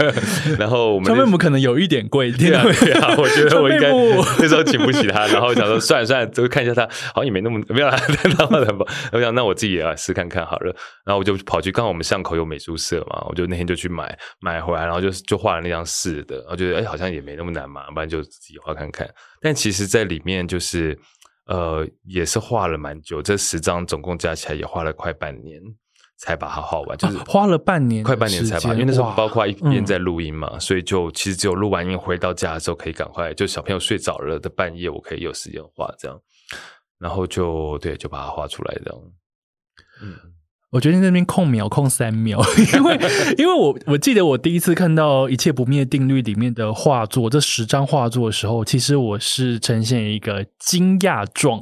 [0.60, 2.64] 然后我们川贝母可能有一点贵，对啊，
[3.18, 3.90] 我觉得我应该
[4.40, 7.98] 那时候请不起他，然后想说算了算了，就看一下他，好像也没那么没有啦，
[8.38, 8.86] 那么的吧。
[9.12, 19.08] 我想那我自己也要试看看好了，然后我就跑去，刚好我们巷口有美术社嘛，我就那天就去买买回来，然后就就画了那张试的，然后觉得哎好像也没那么难嘛，不然就自己画看看。
[19.42, 20.98] 但其实，在里面就是。
[21.46, 25.62] 呃，也是画了蛮久，这十张总共加起来也花了快半年
[26.18, 36.22] 才把它画完，就是花了半年，快半年才把，因为那时候包括一边在录音嘛，所以就其实只有录完音回到家的时候可以赶快，就小朋友睡着了的半夜，我可以有时间画这样，
[37.00, 39.02] 然后就对，就把它画出来这样，
[40.04, 40.16] 嗯。
[40.72, 42.40] 我决定那边控秒控三秒，
[42.78, 42.98] 因为
[43.38, 51.62] 因为我我记得我第一次看到《一切不灭定律》里面的画作，这十张画作的时候，其实我是呈现一个惊讶状，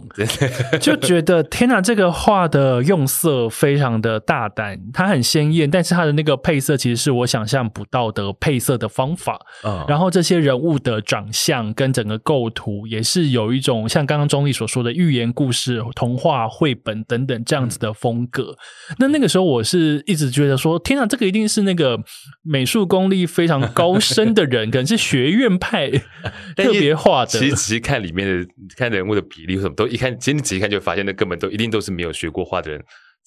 [0.80, 9.40] 就觉得天哪，这个画的用色非常的大胆，它很鲜艳，但是它的那个配色其实是我想象不到的配色的方法。
[9.64, 18.56] 嗯，然后这些人物的长相跟整个构图也是有一种像刚刚钟丽所说的寓言故事、童话绘本等等这样子的风格。
[19.00, 21.98] 那那个时候，我是一直觉得说，天啊，这个一定是那个
[22.44, 25.90] 美术功力非常高深的人， 可能是学院派
[26.56, 27.32] 特别画的。
[27.32, 32.84] 其实仔细看里面的，看人物的比例什么，都一看，其实你仔细看就发现，那根本都一定都是没有学过画的人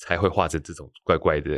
[0.07, 1.51] 才会画成这种怪怪的。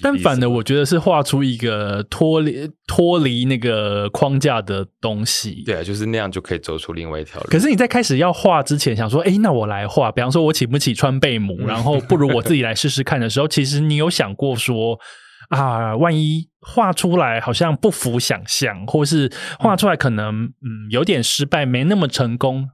[0.00, 5.62] 但反的，我觉得是画出一个脱离脱离那个框架的东西。
[5.66, 7.46] 对啊，就是那样就可以走出另外一条路。
[7.50, 10.12] 可是你在开始要画之前，想说，哎，那我来画。
[10.12, 14.98] 比方说，我起不起川贝母，然后不如我自己来试试看的时候，其实你有想过说，
[15.48, 22.68] 啊，万一画出来好像不符想象，或是画出来可能嗯有点失败，没那么成功。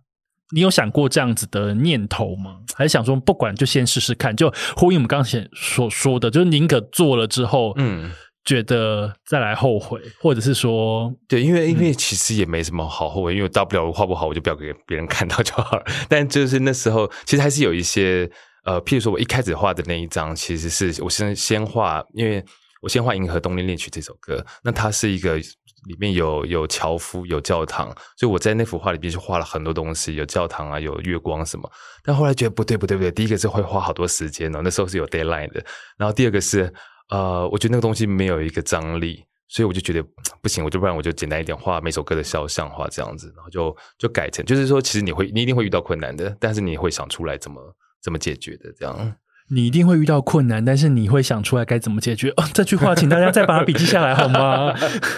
[0.53, 2.57] 你有想过这样子的念头吗？
[2.75, 4.35] 还是想说不管就先试试看？
[4.35, 8.11] 就呼应我们刚才所说的，就是宁可做了之后，嗯，
[8.45, 15.85] 觉得再来后悔，或者是说，对，因为因为其实也没什么好后悔，因为大不了我画不好，我就不要给别人看到就好了。
[16.09, 18.29] 但就是那时候，其实还是有一些
[18.65, 22.45] 呃，譬如说我一开始画的那一张，其实是我先先画，因为
[22.81, 25.40] 我先画《银河动力恋曲》这首歌，那它是一个。
[25.87, 31.73] 里面有有樵夫，有教堂，所以我在那幅画里面就画了很多东西，有教堂啊，有月光什么。
[32.05, 33.11] 但后来觉得不对，不对，不对。
[33.11, 35.64] 第一个是会花好多时间哦，那时候是有 deadline 的。
[35.97, 36.71] 然后第二个是，
[37.09, 40.07] 呃，我觉得那个东西没有一个张力，所以我就觉得
[40.43, 49.16] 不行，我就不然我就简单一点画每首歌的肖像画这样子，然后就就改成，就是说其实你会你一定会遇到困难的，但是你会想出来怎么怎么解决的这样。
[49.53, 52.31] 你一定会遇到困难，但是你会想出来该怎么解决。
[52.39, 54.73] 哦，这句话，请大家再把它笔记下来好吗？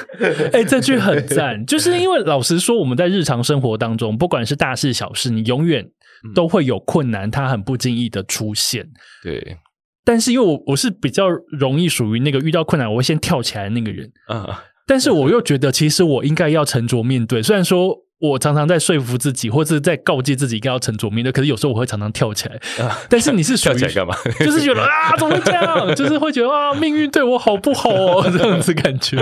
[0.53, 5.87] 哎，这句很赞，就是因为老实说，我们在日常生活当中，不管是大事小事，你永远
[6.35, 8.89] 都会有困难，它很不经意的出现。
[9.23, 9.59] 对，
[10.05, 17.99] 但是因为我我是比较容易属于那个遇到困难我会先跳起来的那个人啊，但是我又觉得其实我应该要沉着面对，虽然说。
[18.23, 21.33] 我常常在说服自己，或者是在告诫自己，应该要沉着面对。
[21.33, 22.57] 可是有时候我会常常跳起来。
[23.11, 24.15] 但是你是 属于干嘛？
[24.39, 25.93] 就是觉得啊，怎么这样？
[25.97, 28.25] 就是会觉得啊，命运对我好不好哦？
[28.31, 29.19] 这样子感觉。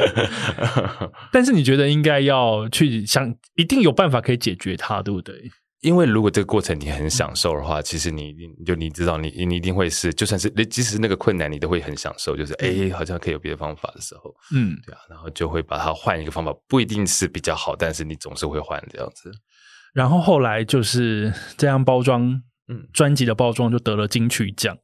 [1.32, 5.34] 但是你觉得应该要去想，一定有办法可以解决它，对不对？
[5.80, 12.36] 因为如果这个过程你很享受的话，其实你一定就你知道你你一定会是，就算是即使那个困难，你都会很享受。
[12.36, 19.32] 就是哎，好像可以有别的方法的时候，嗯，对啊，然后就会把它换一个方法，不一定是比较好，但是你总是会换这样子。
[19.94, 24.76] 然后后来就是这样包装，嗯专辑的包装就得了金曲奖。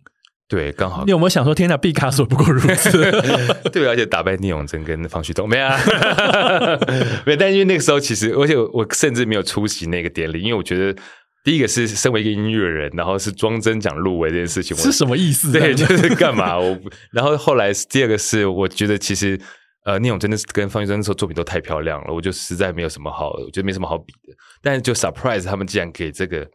[0.49, 3.11] 对，刚好你有没有想说，天哪，毕卡索不过如此？
[3.73, 5.77] 对，而且打败聂永贞跟方旭东没有啊，
[7.27, 7.37] 没有。
[7.37, 10.97] 但因为那个时候其实，而且我甚至没有出席那个典礼，因为我觉得
[11.43, 15.51] 第一个是身为一个音乐人，然后是庄真奖入围这件事情，我是什么意思？
[15.51, 16.57] 对，就是干嘛？
[16.57, 16.79] 我
[17.11, 19.37] 然后后来第二个是，我觉得其实
[19.85, 24.35] 呃，聂永真的是跟方旭东那时候作品都太漂亮了，我就实在没有什么好，我觉得没什么好比的。
[24.63, 26.47] 但是就 surprise 他们竟然给这个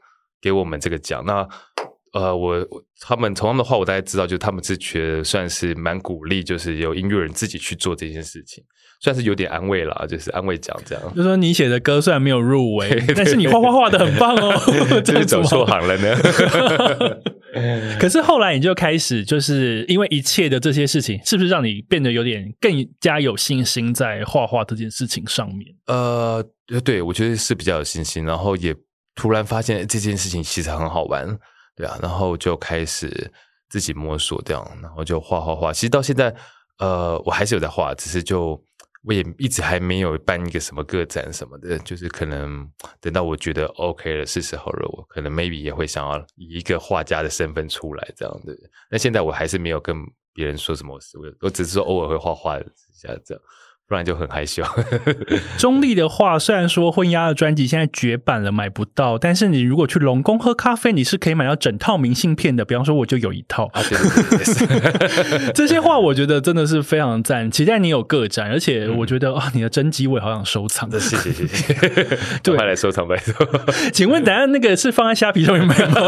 [0.41, 1.45] 给我们这个奖，那
[2.13, 8.63] 呃，我我他们从他们的话我大概知道，就是他们是觉得算是蛮鼓励，就是有音乐人自己去做这件事情，
[9.01, 11.03] 算是有点安慰啦，就是安慰奖这样。
[11.15, 14.61] 就说你写的歌虽然没有入围， 但是你画画画的很棒哦，
[15.01, 16.17] 这就是走错行了呢。
[17.99, 25.67] 可是后来你就开始，就是因为一切的这些事情，是不是让你变得有点更加有信心在画画这件事情上面？
[25.87, 26.43] 呃，
[26.83, 28.73] 对，我觉得是比较有信心，然后也
[29.15, 31.27] 突然发现这件事情其实很好玩，
[31.75, 33.31] 对啊，然后就开始
[33.69, 35.71] 自己摸索这样，然后就画画画。
[35.71, 36.35] 其实到现在，
[36.79, 38.61] 呃，我还是有在画，只是就
[39.03, 48.55] 我也一直还没有办一个什么个展什么的，就是可能等到我觉得 OK 了，是时候了，我可能 maybe 也会想要以一个画家的身份出来这样的。
[48.89, 49.97] 那现在我还是没有跟
[50.33, 51.01] 别人说什么，我
[51.41, 53.43] 我只是说偶尔会画画一下这样，
[53.91, 54.63] 不然就很害羞。
[55.59, 62.63] 中立的话，虽然说婚鸦的专辑现在绝版了，买不到，但是你如果去龙宫喝咖啡，你是可以买到整套明信片的。
[62.63, 63.65] 比方说，我就有一套。
[63.73, 70.89] 啊，对对对对， 这些话我觉得真的是非常赞，期待你有个展，而且我觉得啊、你的真机我也好想收藏。
[70.97, 71.73] 谢谢谢谢，
[72.41, 73.45] 赶快来收藏拜托。
[73.91, 75.99] 请问，等下那个是放在虾皮上面卖吗？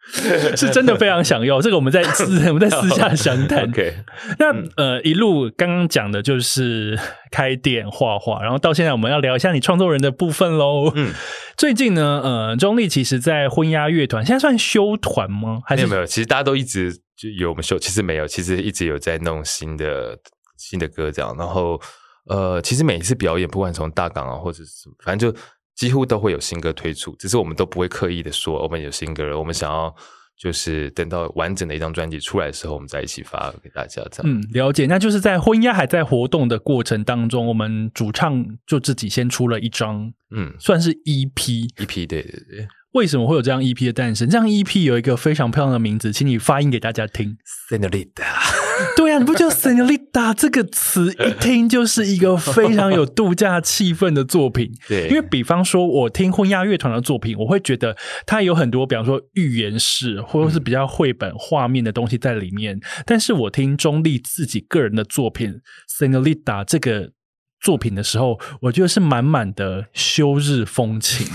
[0.56, 3.68] 是真的非常想要，这个我们在 私我们在私下详谈。
[3.70, 3.94] OK，
[4.38, 6.98] 那呃，一路刚刚讲的就是
[7.30, 10.90] 开店画画，然后到现在我们要聊一下你创作人的部分喽。
[10.94, 11.12] 嗯，
[11.56, 15.60] 最近呢，呃，中立其实在婚鸦乐团，现在算休团吗？
[15.64, 20.18] 还是没有没有，其实大家都一直就有我们休，其实没有，其实一直有在弄新的
[20.56, 21.80] 新的歌这样，然后
[22.28, 24.70] 呃，其实每一次表演，不管从大港啊，或者是
[25.04, 25.38] 反正就
[25.80, 29.94] 几乎都会有新歌推出，只是我们都不会刻意的说我们有新歌了，我们想要
[30.38, 34.30] 就是等到完整的一张专辑出来的时候，我们再一起发给大家这样。
[34.30, 34.84] 嗯，了解。
[34.84, 41.32] 那就是在婚姻还在活动的过程当中，我们主唱就自己先出了一张，嗯，算是 EP。
[41.76, 44.28] EP 对对对为什么会有这样 EP 的诞生？
[44.28, 47.38] 这样 EP 有一个非常漂亮的名字，请你发音给大家听。
[47.70, 48.59] ，Senorita，
[48.96, 54.70] 对啊，你不觉得 “senorita” 这个词一听就是一个非常有度假气氛的作品？
[54.88, 62.78] 对，因为比方说，我听混亚乐团的作品，我会觉得它有很多，比方说寓言式或者是比较绘本画面的东西在里面。
[63.04, 65.52] 但是我听中立自己个人的作品
[65.88, 67.10] 《Senorita》这个
[67.60, 71.26] 作品的时候，我觉得是满满的休日风情。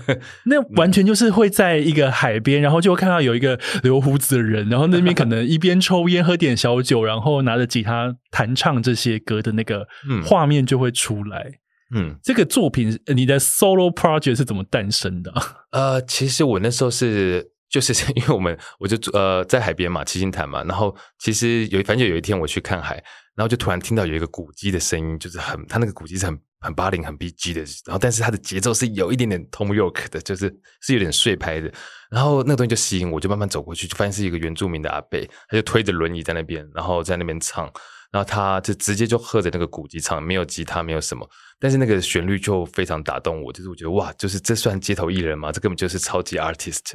[0.46, 11.60] 那完全就是会在一个海边，然后就会看到有一个留胡子的人，然后那边可能一边抽烟喝点小酒，然后拿着吉他弹唱这些歌的那个嗯画面就会出来。
[11.94, 12.16] 嗯。
[12.22, 15.42] 这个作品，呃你的 solo project 是怎么诞生的啊？
[15.72, 23.02] 呃，其实我那时候是 就是因为我们我就呃在海边嘛，七星潭嘛，然后其实有反正有一天我去看海，
[23.34, 31.72] 然后就突然听到有一个鼓机的声音，就是很他那个鼓机是很很八零很 B G 的，然后但是它的节奏是有一点点 Tom York 的，就是是有点碎拍的，
[32.10, 37.70] 然后那个东西就吸引我，就慢慢走过去，就发现是一个原住民的阿伯，他就推着轮椅在那边，然后在那边唱。
[38.12, 45.50] 然后他就直接就喝着那个鼓机唱，没有吉他，没有什么，但是那个旋律就非常打动我，就是我觉得哇，就是这算街头艺人吗？
[45.50, 46.92] 这根本就是超级 artist。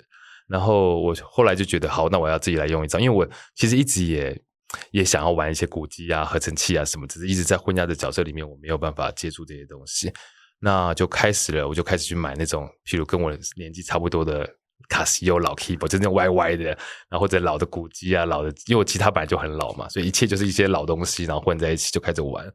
[0.47, 4.41] 然后我后来就觉得好，那我要自己来用一张，因为我其实一直也
[4.91, 10.12] 也想要玩一些古籍啊、合成器啊什么，只是一直在混压的角色里面我没有办法接触这些东西，
[10.60, 14.47] 那就开始了，我就开始去买那种，譬如跟我年纪差不多的。
[14.88, 22.51] 卡西欧老 keyboard 就是那种歪歪的，然后或者老的古籍啊，老的，因为我吉他本来就很老嘛，所以一切就是一些老东西，然后混在一起就开始玩。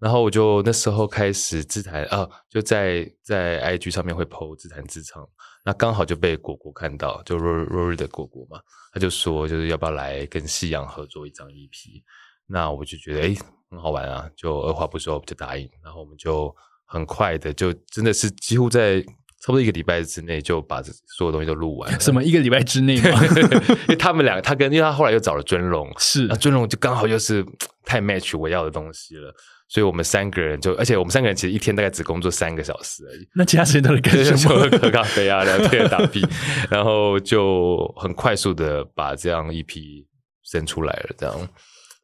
[0.00, 5.22] 然后我就那时候开始自弹啊，就在在 IG 上面会 PO 自弹自唱，
[5.66, 8.60] 那刚好就被果果看到，就 Rory Rory 的果果嘛，
[8.92, 12.02] 他就说就是要不要来跟夕阳合作一张 EP，
[12.46, 13.36] 那我就觉得诶
[13.68, 19.02] 很好玩啊，就二话不说就答应，然后我们就很快的就真的是几乎在
[19.40, 23.20] 差不多一个礼拜之内就把这所有东西都录完了，什么一个礼拜之内吗？
[23.26, 27.44] 因为他们俩，他跟因为他后来又找了尊龙，是那尊龙就刚好又是
[27.84, 29.34] 太 match 我要的东西了，
[29.68, 33.28] 所以我们三个人就，而且我们三个人其实一天大概只工作三个小时而已。
[33.34, 34.68] 那其他时间都是干就是什么？
[34.78, 36.24] 喝咖啡啊，聊天打屁，
[36.70, 40.06] 然后就很快速的把这样一批
[40.44, 41.48] 生出来了，这样。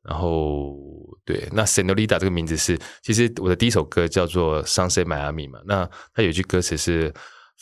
[0.02, 0.76] 然后
[1.24, 7.14] 对，那 Senorita 这个名字是，其实我的第一首歌叫做《Sunset Miami》嘛，那它有一句歌词是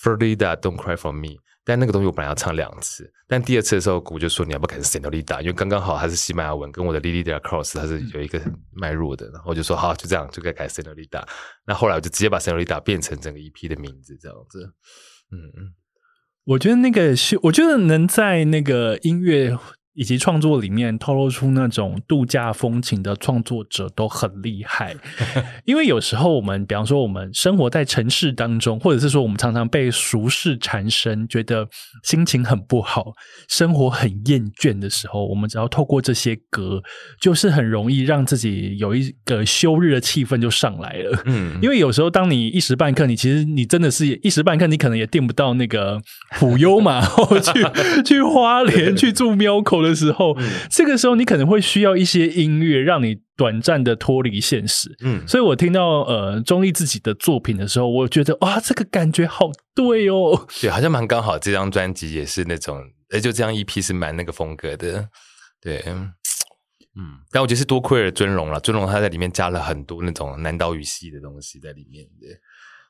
[0.03, 8.41] Florida Don't Cry for Me，但那个东西我本来要唱两次，但第二次的时候，鼓就说你要不要改成 Senorita，因为刚刚好它是西班牙文，跟我的 Lily de la Cross 它是有一个
[8.73, 11.23] 脉络的，然后我就说好，就这样就该改 Senorita。
[11.67, 14.73] 那后来我就直接把 Senorita 变成整个 EP 的名字，这样子。
[15.33, 15.75] 嗯嗯，
[16.45, 19.57] 我觉得那个是，我觉得能在那个音乐
[19.95, 24.95] 以及创作里面透露出那种度假风情的创作者都很厉害，
[25.67, 31.69] 因为有时候我们，比方说我们生活在城市当中，或者是说我们常常被俗世缠身，觉得
[32.05, 33.13] 心情很不好，
[33.49, 36.81] 生活很厌倦的时候，我们只要透过这些歌，
[37.21, 41.23] 就是很容易让自己有一个休日的气氛就上来了。
[41.27, 46.01] 嗯因为有时候当你一时半刻，你其实你真的是一时半刻，你可能也订不到那个
[46.39, 47.53] 普悠嘛， 或去
[48.05, 50.37] 去花莲去住庙口的时候，
[50.71, 54.97] 这个时候你可能会需要一些音乐，让你短暂的脱离现实。
[55.03, 60.47] 嗯，所以我听到呃钟意自己的作品的时候，我觉得哇，这个感觉好对哦。
[60.61, 65.09] 对，好像蛮刚好，这张专辑也是那种，哎，就这样 EP 是蛮那个风格的，
[65.61, 66.13] 对，嗯，
[67.31, 72.29] 但我觉得是多亏了尊荣了，尊荣他在里面加了很多那种南岛语系的东西在里面，对。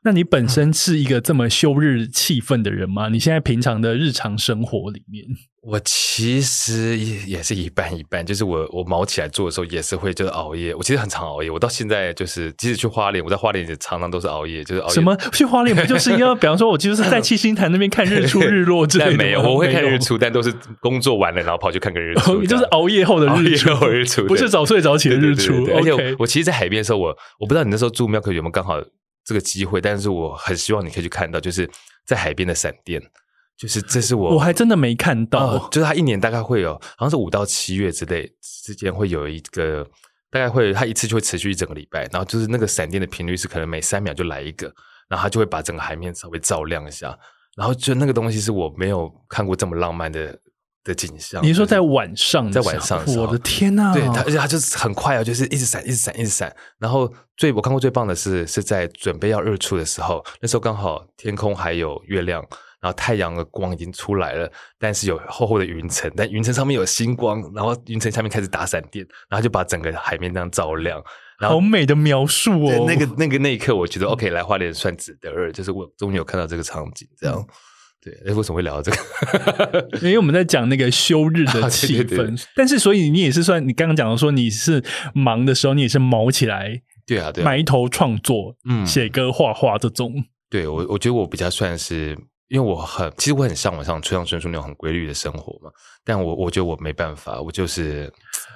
[0.03, 3.11] 那你本身是一个这么休日气氛的人吗？
[3.11, 5.23] 你现在平常的日常生活里面，
[5.63, 14.95] 我其实也也是一半一半，就是我我毛起来做的时候也是会就是熬夜，我其实很常熬夜，我到现在就是即使去花莲，我在花莲也常常都是熬夜，就是熬夜。
[14.95, 15.15] 什么？
[15.35, 20.51] 去花莲不就是要， 比方说，我就是在七星潭那边看日出日落之类的但没有，我会看日出，但都是
[20.81, 25.53] 工作完了然后跑去看个日出，哦，就是熬夜后的日 出，后日出不是早睡早起的日出。
[25.53, 25.95] 对对对对。
[25.95, 27.09] 而且我其实，在海边的时候，我
[27.39, 28.81] 我不知道你那时候住庙口有没有刚好
[29.27, 31.69] 这个机会，但是我很希望你可以去看到，就是
[32.07, 33.03] 在海边的闪电，
[33.61, 35.39] 就是这是我我还真的没看到。
[35.41, 38.27] 哦，就是它一年大概会有，好像是五到七月之类
[38.65, 39.87] 之间会有一个，
[40.31, 44.73] 大概会它一次就会持续一整个礼拜，然后就是那个闪电的频率是可能每三秒就来一个，
[45.09, 47.15] 然后它就会把整个海面稍微照亮一下，
[47.55, 50.39] 然后就那个东西是我没有看过这么浪漫的
[50.83, 51.45] 的景象。
[51.45, 52.63] 你说在晚上在？
[52.63, 53.93] 晚上我的天呐！
[53.93, 56.51] 对它，而且它就是很快啊，就是一直闪，一直闪，一直闪。
[56.79, 62.43] 然后最我看过最棒的是是在准备要日出的时候，那时候刚好天空还有月亮，
[62.81, 71.03] 然后太阳的光已经出来了，但是有厚厚的云层，但云层上面有星光，然后云层下面开始打闪电，然后就把整个海面这样照亮。
[71.39, 72.85] 然后好美的描述哦。
[72.87, 77.47] 那个 那个那一刻，我觉得 OK，来花莲算值得二，就是我终于有看到这个场景，这嗯样。
[78.03, 79.89] 对，哎，为什么会聊到这个？
[80.01, 84.83] 因为我们在讲那个休日的 气氛，啊对对对但是所以你也是算你刚刚讲的说你是
[85.15, 90.25] 忙的时候，你也是毛起来对啊，对啊，埋头创作，嗯写歌、画画这种。
[90.49, 92.17] 对我，我觉得我比较算是，
[92.51, 95.71] 因为我很，其实我很向往像村上春树那种很规律的生活嘛，
[96.05, 98.13] 但我我觉得我没办法，我就是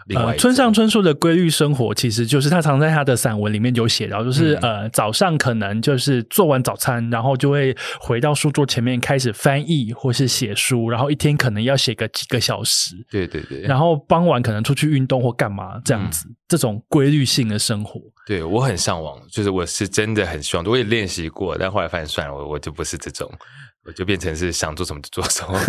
[0.07, 4.61] 另外呃，村上春树的规律生活，其实就是他常在他的散文里面有写到，就是、嗯。
[4.62, 16.11] 呃早上可能就是做完早餐，然后就会回到书桌前面开始翻译或是写书，然后一天可能要写个几个小时，对对对，然后傍晚可能出去运动或干嘛这样嗯。
[16.11, 18.01] 子，这种规律性的生活。
[18.27, 23.31] 对我很向往，就是我是真的很希望，我也练习过，但后来发现算了，我我就不是这种，
[23.87, 25.61] 我就变成是想做什么就做什么。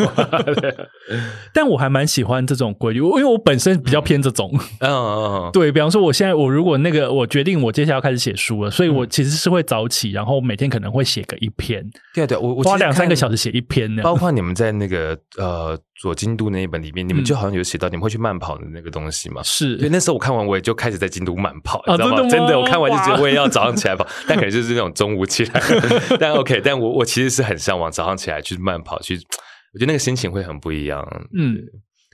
[1.53, 4.49] 但我还蛮喜欢这种规律，因为我本身比较偏这种。
[4.79, 11.83] 嗯嗯嗯，对比方说，我现在我如果那个我决定我接下来要开始写书了，所以我其实是会早起，然后每天可能会写个一篇，
[12.13, 13.35] 对啊对啊，我我花两三个小时。
[13.35, 14.01] 时写一篇呢。
[14.01, 17.25] 包括你们在那个呃左京都那一本里面，你们嗯。
[17.25, 19.41] 就好像有写到你们会去慢跑的那个东西嘛？
[19.43, 19.77] 是。
[19.77, 22.29] 对，那时候我看完，我也就开始在京都慢跑，啊你知道吗？
[22.29, 25.61] 真的，我看完就觉得我也要早上起来跑，但可能就是那种中午起来。
[26.19, 29.15] 但 OK，但我我其实是很向往早上起来去慢跑，去，
[29.73, 31.01] 我觉得那个心情会很不一样。
[31.37, 31.57] 嗯，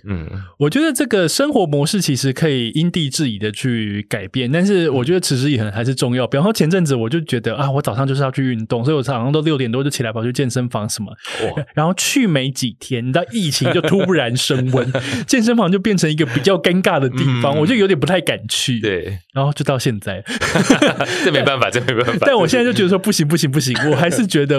[0.05, 0.27] 嗯，
[0.57, 6.27] 我觉得这个生活模式其实可以因地制宜的去改变，但是我觉得持之以恒还是重要。
[6.27, 14.91] 比方说前阵子我就觉得啊，我早上就是要去运动，所以我早上都六点多就起来跑去健身房什么，哇，然后去没几天，你知道疫情就突然升温，
[15.25, 17.61] 健身房就变成一个比较尴尬的地方，嗯。
[17.61, 20.23] 我就有点不太敢去。，对，然后就到现在，
[21.23, 22.17] 这没办法，这没办法。
[22.25, 24.57] 但我现在就觉得说不行不行不行，我还是觉得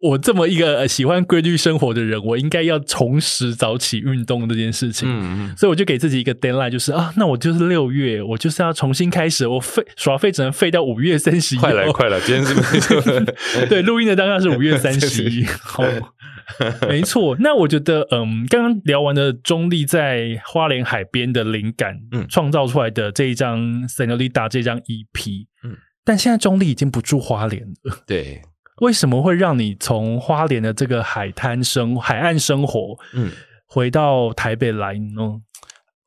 [0.00, 5.06] 我这么一个呃喜欢规律生活的人，我应该要重拾早起运动这件事情。
[5.08, 11.58] 嗯嗯，所以我就给自己一个 deadline，就是啊，那我就是六月，我就是要重新开始，我废耍废只能废到五月三十一。
[11.58, 13.24] 快来快来，今天是。
[13.68, 15.44] 对，录音的当下是五月三十一。
[15.44, 15.84] 好，
[16.88, 17.36] 没错。
[17.38, 27.98] 那我觉得，嗯，刚刚聊完的中立在花莲海边的灵感，嗯创造出来的这一张 Senolita 这张 EP，嗯但现在中立已经不住花莲了。
[28.06, 28.40] 对，
[28.80, 33.30] 为什么会让你从花莲的这个海滩生海岸生活，嗯，
[33.66, 35.40] 回到台北来呢？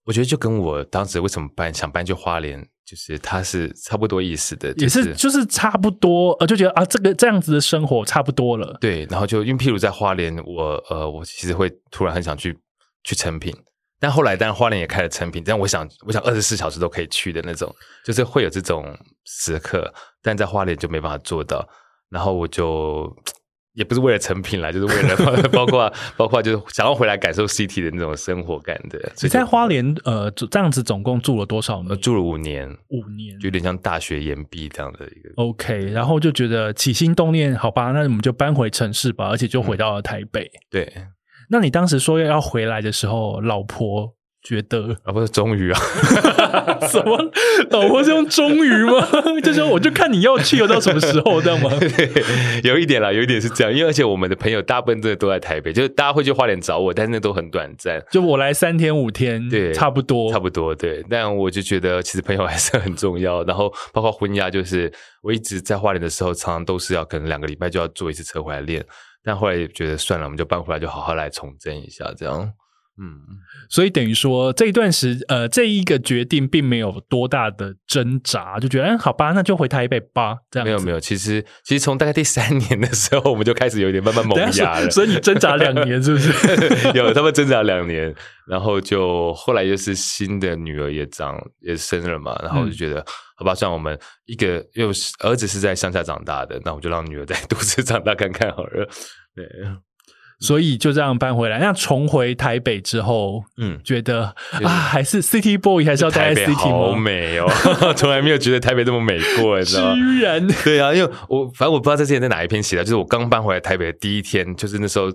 [0.06, 8.78] 我觉得就跟我当时为什么搬想搬去花莲，就是它是差不多意思的，也就是就是差不多，呃，就觉得啊，这个这样子的生活差不多了。
[8.82, 12.58] 对，然后就因为譬如在花莲，我呃，我其实会突然很想去
[13.06, 13.56] 去成品，
[13.98, 18.86] 但后来当然花莲也开了成品，但我想我想二十四小时都可以去的那种，就是会有这种
[19.24, 21.66] 时刻，但在花莲就没办法做到，
[22.14, 23.14] 然后我就。
[23.76, 29.00] 也不是为了成品啦，就是为了包 括包括就是想要回来感受 CT 的那种生活感的。
[29.16, 31.90] 所以就你在花莲呃这样子总共住了多少年？
[31.90, 35.32] 呃住了五年，五年就有点像大学研毕这样的一个。
[35.38, 40.52] OK，然后就觉得起心动念，好吧，那我们就搬回城市吧，而且就回到了台北。
[40.70, 40.94] 对，
[41.50, 44.14] 那你当时说要回来的时候，老婆
[44.44, 45.80] 觉得啊不是终于啊，
[46.92, 47.32] 什么？
[47.70, 49.08] 老婆是用终于吗？
[49.42, 51.72] 就说我就看你要去游到什么时候，这样吗？
[52.64, 61.02] 有一点啦，有一点是这样，因为而且我们的朋友大部分真的都在台北，就是大家会去花莲找我，但是那都很短暂，就我来三天五天，对差不多，差不多对。
[61.10, 64.92] 但我就觉得其实朋友还是很重要，然后包括婚嫁，就是
[65.22, 68.84] 我一直在花莲的时候，常常都是要可能两个礼拜就要坐一次车回来练，
[69.24, 72.52] 但后来也觉得算了，我们就搬回来，就好好来重振一下，这样。
[73.02, 73.20] 嗯，
[73.70, 84.90] 所以等于说这一段时呃这一个决定并没有多大的挣扎，就觉得哎好吧，那就回台北吧，这样没有没有，其实其实从大概第三年的时候，我们就开始有点慢慢萌芽 了。
[84.92, 86.32] 所以你挣扎两年是不是？
[86.94, 88.14] 有他们挣扎两年，
[88.48, 93.04] 然后就后来就是新的女儿也长也生了嘛，然后我就觉得、
[93.36, 98.88] 好吧，算我们一个又是儿子是在乡下长大的，那我就让女儿在都市长大看看好了。
[99.36, 99.46] 对，
[100.44, 101.58] 所以就这样搬回来。
[101.58, 106.94] 那重回台北之后，嗯，觉得啊，还是 City Boy 还是要待在 City 好？
[106.94, 107.48] 美哦，
[107.96, 109.96] 从来没有觉得台北这么美过，你知道吗？
[109.98, 115.06] 居然对啊，因为我反正我不知道在之前在哪一篇写的，就是我刚搬回来台北的第一天，就是那时候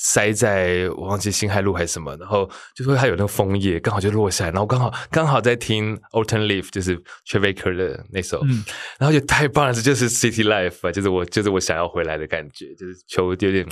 [0.00, 6.94] 塞在我忘记新海路还是什么，然后就说它有那个枫叶刚好就落下来，然后刚好刚好在听 Autumn Leaf，就是
[7.26, 8.64] t r e v a k e r 的那首，嗯。
[8.96, 13.66] 然后就太棒了，这就是 City Life 啊，就是我就是我想要回来的感觉，就是球有点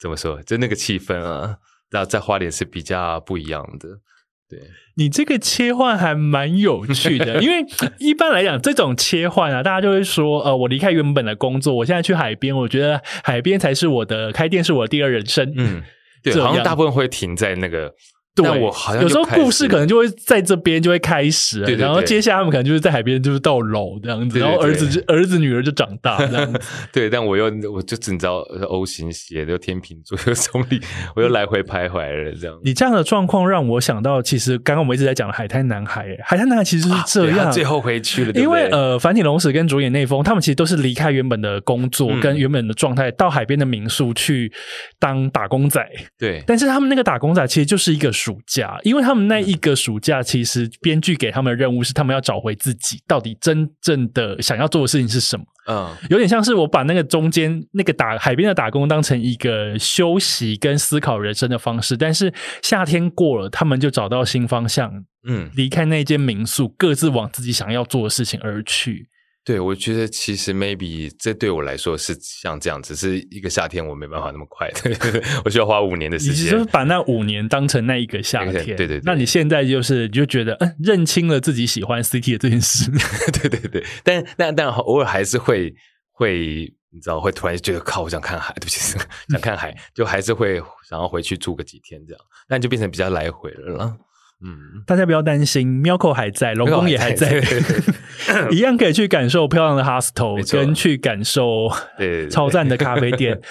[0.00, 1.56] 怎么说，就那个气氛啊，
[1.90, 3.88] 然后在花莲是比较不一样的，
[4.48, 4.60] 对。
[4.96, 7.64] 你这个切换还蛮有趣的， 因为
[7.98, 15.52] 一般来讲，这种切换啊，大家就会说，呃，我离开原本的工作，我现在去海边，我觉得海边才是我的开店是我的第二人生。
[15.56, 15.82] 嗯，
[16.22, 17.94] 对，好像大部分会停在那个，对，
[18.44, 26.60] 但我好像有时候故事可能就会在这边就会开始，对对对然后接下来他们可能就是在海边就是到楼这样子，对对然后儿子就儿子女儿就长大这样子。
[26.92, 30.80] 对，但我又我就只知道 O 型血，又天秤座，又中立，
[31.14, 32.58] 我又来回徘徊了，这样。
[32.62, 42.20] 你这样的状况让我想到，其实刚刚我们一直在讲的海滩男孩，海滩男孩其实是这样，最后回去了，对因为呃，反体龙史跟主演内丰，他们其实都是离开原本的工作嗯。
[42.20, 44.52] 跟原本的状态，到海边的民宿去
[44.98, 45.80] 当打工仔。
[46.18, 46.42] 对。
[46.46, 55.44] 但是他们那个打工仔其实就是一个暑假，因为他们那一个暑假，其实编剧给他们的任务是他们要找回自己到底真正的想要做的事情是什么。
[55.70, 64.92] 嗯有点像是我把那个中间那个打海边的打工当成一个休息跟思考人生的方式，但是夏天过了，他们就找到新方向，
[65.26, 69.08] 嗯，离开那间民宿，各自往自己想要做的事情而去。
[69.48, 74.70] 对，我觉得其实 maybe 这对我来说是像这样，只是一个夏天我没办法那么快，
[75.42, 76.64] 我需要花五年的时间你就是。
[76.66, 82.90] 把那五年当成那一个夏天，那个对对对那你现在就是你就觉得，嗯，认清了自己喜欢 CT 的这件事。
[83.40, 85.74] 对对对，但但但偶尔还是会
[86.12, 88.98] 会，你知道，会突然觉得靠，我想看海，对不起，
[89.32, 93.96] 想看海，就还是会想要回去住个几天这样，但就变成比较来回了啦。
[94.44, 97.60] 嗯，大家不要担心，喵口还在，龙宫也还在对对。
[97.60, 101.68] 对， 一样可以去感受漂亮的 hostel，跟去感受
[102.30, 103.40] 超赞的咖啡店。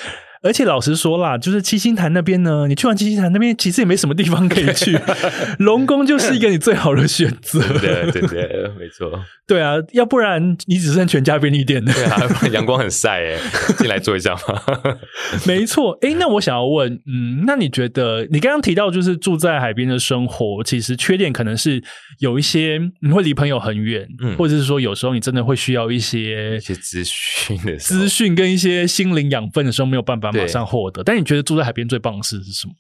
[0.48, 4.98] 而且老实说啦，就是七星潭那边呢，你去完七星潭那边，其实也没什么地方可以去，
[5.60, 7.60] 龙宫就是一个你最好的选择。
[7.80, 9.12] 对对对，没错。
[9.46, 11.94] 对啊，要不然你只剩全家便利店的。
[11.94, 12.18] 对啊，
[12.52, 13.38] 阳光很晒哎，
[13.78, 14.98] 进来坐一下嘛。
[15.46, 21.82] 没错，诶，那我想要问，嗯，那你觉得你刚刚提到就是住在海边的生活，其实缺点可能是
[22.20, 31.04] 有一些你会离朋友很远，嗯或者是说有时候你真的会需要一些一些资讯的资讯跟一些心灵养分的时候没有办法马上获得。
[31.04, 32.74] 但你觉得住在海边最棒的事是什么？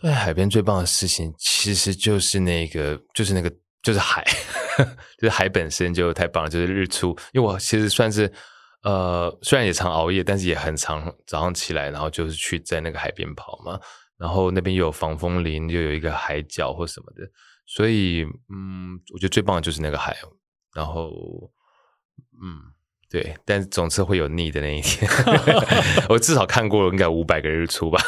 [0.00, 3.52] 住在海边最棒的事情，其实就是那个，就是那个，
[3.82, 4.24] 就是海，
[5.18, 7.08] 就是海本身就太棒了，就是日出。
[7.32, 8.32] 因为我其实算是，
[8.82, 13.80] 呃，虽然也常熬夜，但是也很常早上起来，然后就是去在那个海边跑嘛。
[14.16, 17.22] 然后那边又有防风林，又有一个海角或什么的，
[17.66, 20.16] 所以，嗯，我觉得最棒的就是那个海。
[20.74, 21.10] 然后，
[22.40, 22.77] 嗯。
[23.10, 25.10] 对，但总是会有腻的那一天。
[26.10, 27.98] 我至少看过应该五百个日出吧，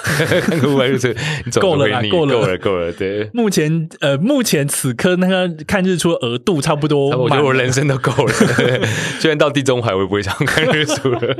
[0.42, 1.08] 看过五百日出，
[1.58, 2.92] 够了啦，够了，够了，够了。
[2.92, 8.32] 对，目前呃，目前此刻那个看日出的额度差不多，我觉得我人生都够了。
[9.18, 11.36] 虽然到地中海，我也不会想看日出了。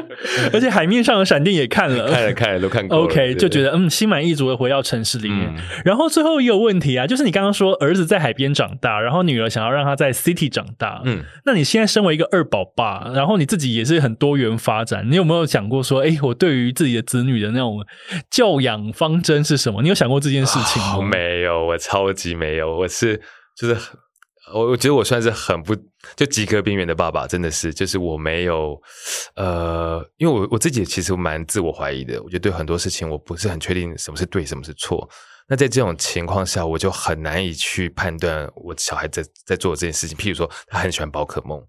[0.54, 3.00] 而且海面上的闪电也看了，看了看了都看过。
[3.00, 5.52] OK，就觉得嗯，心满意足的回到城市里面。
[5.54, 11.02] 嗯、然后最后一个问题啊，就是你刚刚说儿子在海边长大，然后女儿想要让他在 City 长大。
[11.04, 14.30] 嗯，那你现在身为一个二宝爸，然后你自己也是很多。
[14.30, 17.84] 元发展，你有没有想过说，哎，我对于自己的子女的那种
[18.30, 19.82] 教养方针是什么？
[19.82, 20.96] 你有想过这件事情吗？
[20.98, 23.20] 哦、没有，我超级没有，我是
[23.56, 23.76] 就是
[24.54, 25.76] 我我觉得我算是很不
[26.16, 28.80] 就及格边缘的爸爸，真的是，就是我没有
[29.34, 35.06] 呃，因为我我自己其实蛮自我怀疑的，我觉得对很多事情我不是很确定什么是对，什么是错。
[35.48, 40.16] 那在这种情况下，我就很难以去判断我小孩在在做这件事情。
[40.16, 41.60] 譬如说，他很喜欢宝可梦。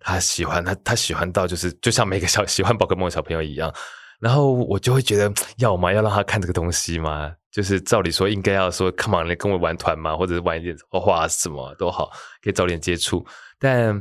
[0.00, 3.72] 他喜欢他，他喜欢到就是就像每个小 喜欢宝可梦的小朋友一样，
[4.20, 5.92] 然后我就会觉得 要吗？
[5.92, 7.32] 要让他看这个东西吗？
[7.50, 10.14] 就是照理说应该要说，come on，来跟我玩团嘛？
[10.16, 12.10] 或者是玩一点画画什么都好，
[12.42, 13.24] 可以早点接触。
[13.58, 13.98] 但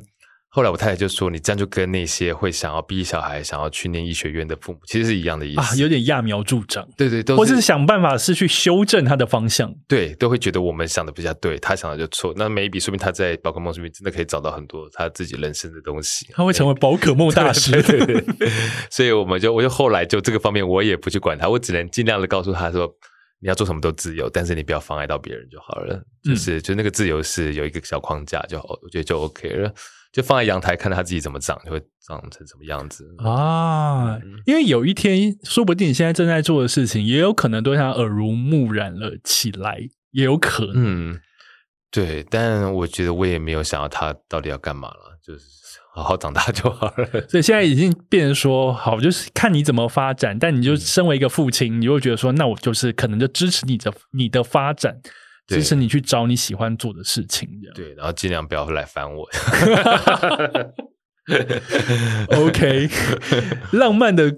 [0.55, 6.87] 后来我太太就说，你这样就跟那些会想要逼小孩想要去念医学院的父母其实是一样的意思啊，有点揠苗助长。
[6.95, 9.69] 对对，都或是想办法是去修正他的方向。
[9.85, 12.33] 对，都会觉得我们想的比较对，他想的就错。
[12.37, 17.71] 那 maybe 说明他在宝可梦上面真的可以找到很多他自己人生的东西，他会成为宝可梦大师。
[17.83, 18.49] 对对对，
[18.89, 22.89] 所以我们就我就后来就这个方面我也不去管他，我只能尽量的告诉他说，
[23.41, 26.01] 你要做什么都自由，但是你不要妨碍到别人就好了。
[26.23, 29.73] 就是、嗯、就那个自由是有一个小框架就好，我觉得就 OK 了。
[30.15, 34.17] 就放在阳台，看它自己怎么长，就会长成什么样子啊！
[34.45, 39.77] 因为有一天，说不定你现在正在做的事情，也有可能对他耳濡目染了起来，
[40.11, 40.73] 也有可能。
[40.77, 41.19] 嗯，
[41.91, 45.43] 对，但我觉得我也没有想到他到底要干嘛了，就是
[45.93, 47.05] 好好长大就好了。
[47.27, 50.39] 所以现在已经变成说，好，就是看你怎么发展。
[50.39, 54.97] 但你就身为一个父亲，你会觉得说，那我就是可能就支持你的你的发展。
[55.47, 59.27] 支持你去找你喜欢做的事情，这样对，然后尽量不要来烦我。
[62.37, 62.87] OK，
[63.71, 64.35] 浪漫的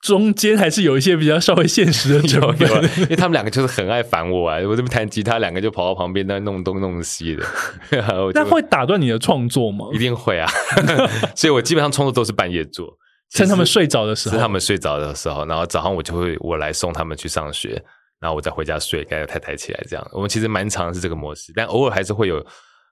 [0.00, 4.56] 中间还是有一些比较稍微现实的成分，因为他们两个就是很爱烦我啊！
[4.58, 7.44] 我这边弹吉他，两个就跑到旁边那弄东弄西的。
[8.34, 9.86] 那会打断你的创作吗？
[9.92, 10.48] 一定会啊！
[11.34, 12.96] 所以我基本上创作都是半夜做，
[13.30, 17.84] 趁他们睡着的时候，趁他们睡着的时候，然后早上我就会我来送他们去上学。
[18.20, 20.08] 然后我再回家睡，该太太起来这样。
[20.12, 22.44] 我们其实蛮常是这个模式，但偶尔还是会有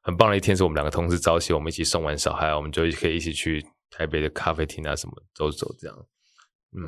[0.03, 5.97] 很棒的一天，是我们两个同事早起，我们一起送完小孩，我们就可以一起去台北的咖啡厅啊什么走走这样。
[6.79, 6.83] 嗯，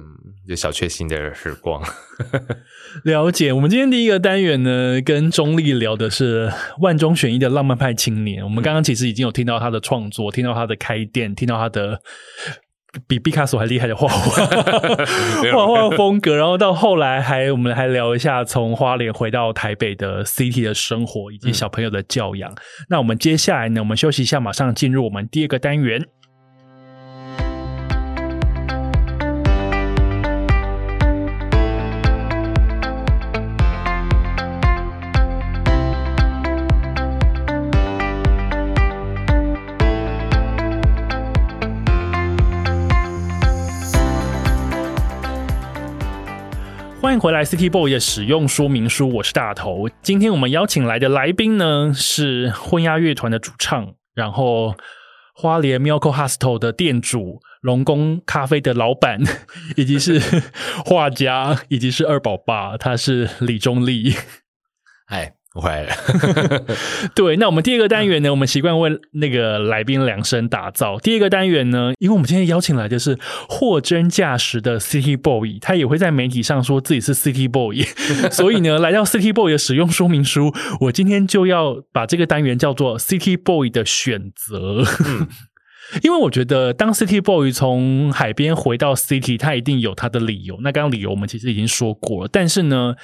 [0.47, 1.83] 就小确幸的时光。
[3.05, 3.53] 了解。
[3.53, 8.45] 我们今天第一个单元呢，跟钟丽聊的是万中选一的浪漫派青年。
[8.45, 12.03] 我们刚刚其实已经有听到他的创作，听到他的开店，听到他的。
[13.07, 14.45] 比毕卡索还厉害的画画，
[15.53, 22.51] 画画风格，然后到后来还我们还聊一下从花莲回到台北的 City 的生活以及小朋友的教养。
[22.51, 22.57] 嗯、
[22.89, 26.07] 那我们接下来呢，我们休息一下，马上进入我们第二个单元。
[47.21, 49.89] 回来，City Boy 的使用说明书，我是大头。
[50.03, 54.77] 今天我们邀请来的来宾呢是婚鸦乐团的主唱，然后
[55.35, 59.21] 花莲 Milko Hostel 的店主，龙宫咖啡的老板，
[59.77, 60.21] 以及是
[60.87, 64.15] 画家，以及是二宝爸，他是李忠立。
[65.07, 65.95] 哎，我回来了。
[67.17, 70.99] 对，那我们第二个单元呢，我们习惯为那个来宾量身打造。
[70.99, 73.19] 第二个单元呢，因为我们今天邀请来的是
[73.49, 77.83] 货真价实的 City Boy，他也会在媒体上说自己是 City Boy，
[78.31, 84.85] 所以呢，来到 City Boy 的使用说明书，我今天就要把这个单元叫做 City Boy 的选择。
[85.07, 85.27] 嗯
[86.03, 90.59] 因为我觉得，当 City Boy 从海边回到 City，他一定有他的理由。
[90.61, 92.95] 那刚刚理由我们其实已经说过了，但是呢，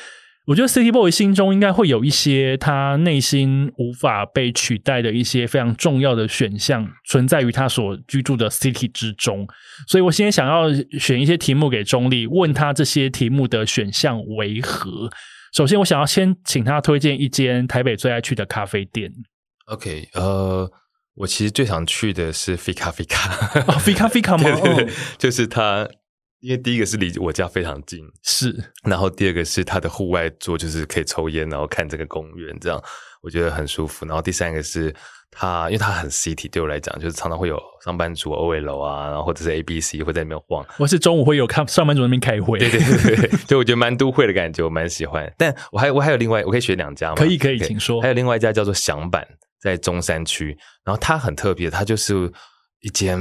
[0.47, 9.49] 我觉得 City Boy 心中应该会有一些他内心无法被取代的一些非常重要的选项存在于他所居住的 City 之中，
[9.88, 10.66] 所以我现在想要
[10.99, 15.11] 选一些题目给中立，问他这些题目的选项为何。
[15.55, 19.11] 首先，我想要先请他推荐一间台北最爱去的咖啡店。
[19.66, 20.70] OK，呃，
[21.14, 24.42] 我其实最想去的是 Fika Fika，哦，Fika Fika 吗？
[24.61, 25.88] 对对对哦，就是它，
[26.45, 32.78] 因为第一个是离我家非常近，是然后第二个是它的户外座，就是可以抽烟，然后看这个公园，这样
[33.22, 34.05] 我觉得很舒服。
[34.05, 34.95] 然后第三个是
[35.30, 40.62] 它，因为它很 city，对我来讲，就是常常会有上班族 OL 啊，然后或者是 ABC 会在那边晃。
[40.78, 45.32] 我是中午会有看上班族那边开会，对对对对，就 我觉得蛮都会的感觉，我蛮喜欢。
[45.38, 47.14] 但我还我还有另外，我可以选两家吗？
[47.16, 49.26] 可以可以请说还有另外一家叫做响板，
[49.62, 52.30] 在中山区，然后它很特别，它就是
[52.85, 53.18] 一间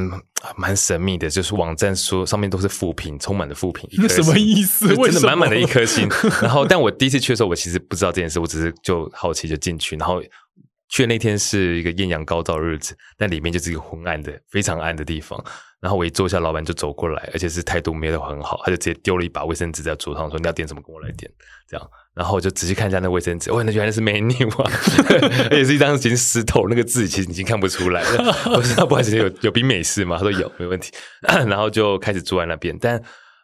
[0.55, 3.89] 蛮神秘的，就是网站说上面都是负评，充满了负评。
[4.09, 6.07] 什么意思真的满满的一颗星。
[6.41, 10.21] 然后，但我第一次去的时候，我其实不知道这件事，我只是就好奇就进去，然后。
[10.93, 15.43] 去那天是一个艳阳高照的日子，但里面就是一个昏暗的、非常暗的地方。
[15.81, 21.29] 然后我一坐下，老板就走过来，而且是态度没有很好，他就直接丢了一把卫生纸在桌上，说：“你要点什么，跟我来点。”
[21.67, 24.71] 这样，然后我就仔细看一下那卫生纸，哦，那原来是 menu 啊，
[25.49, 28.51] 而且是一张已经湿透，那个字其实已经看不出来了。
[28.55, 30.93] 我说：“不好意思，有有冰美式吗？”他说：“有，没问题。
[31.25, 33.01] ”然后就开始坐在那边，但。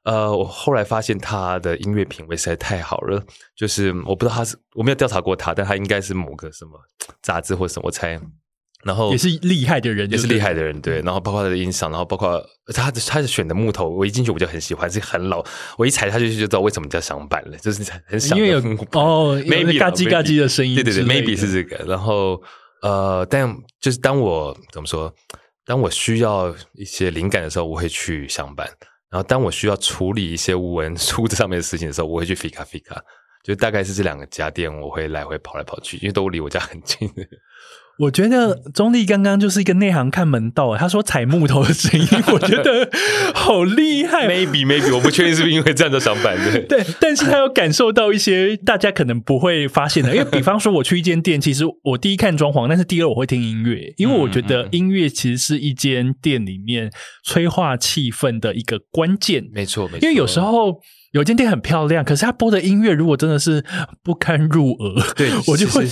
[0.10, 3.24] 呃，我后来发现他的音乐品味实在太好了，
[3.56, 6.72] 就是我不知道他是我没有调查过他，但他应该是某个什么
[7.22, 8.20] 杂志或什么，我猜。
[8.84, 11.02] 然后也是厉害的人，也是厉害的人，对。
[11.02, 12.42] 然后包括他的音响，然后包括
[12.74, 15.46] 他的他的选的木头，我一进去我就很喜欢，是很老，
[15.78, 18.58] 我一踩下去就知道为什么叫响板了，就是很响因为有
[18.98, 21.84] 哦，maybe 嘎叽嘎叽的声音对对对，maybe 是这个。
[21.86, 22.42] 然后
[22.82, 25.14] 呃，但就是当我怎么说，
[25.66, 28.66] 当我需要一些灵感的时候，我会去响板。
[29.10, 33.02] 然后，当我需要处理一些文书 这上面的事情的时候，我会去 Fika Fika，
[33.44, 37.10] 就大概是这两个家店，我会来回跑来跑去，因为都离我家很近。
[38.00, 42.90] 我觉得钟丽刚刚就是一个内行看门道，他说踩木头的声音， 我觉得
[43.34, 44.26] 好厉害。
[44.26, 46.62] maybe maybe 我不确定是不是因为这样的响板的。
[46.64, 56.90] 对，但是他有感受到一些大家可能不会发现的，因为比方说我去一间店，其实我第一看装潢，但是第二我会听音乐，因为我觉得音乐其实是一间店里面
[57.26, 59.44] 催化气氛的一个关键。
[59.52, 60.00] 没错，没错。
[60.02, 60.80] 因为有时候
[61.12, 63.66] 有间店很漂亮，可是他播的音乐如果真的是
[64.02, 65.86] 不堪入耳，对我就会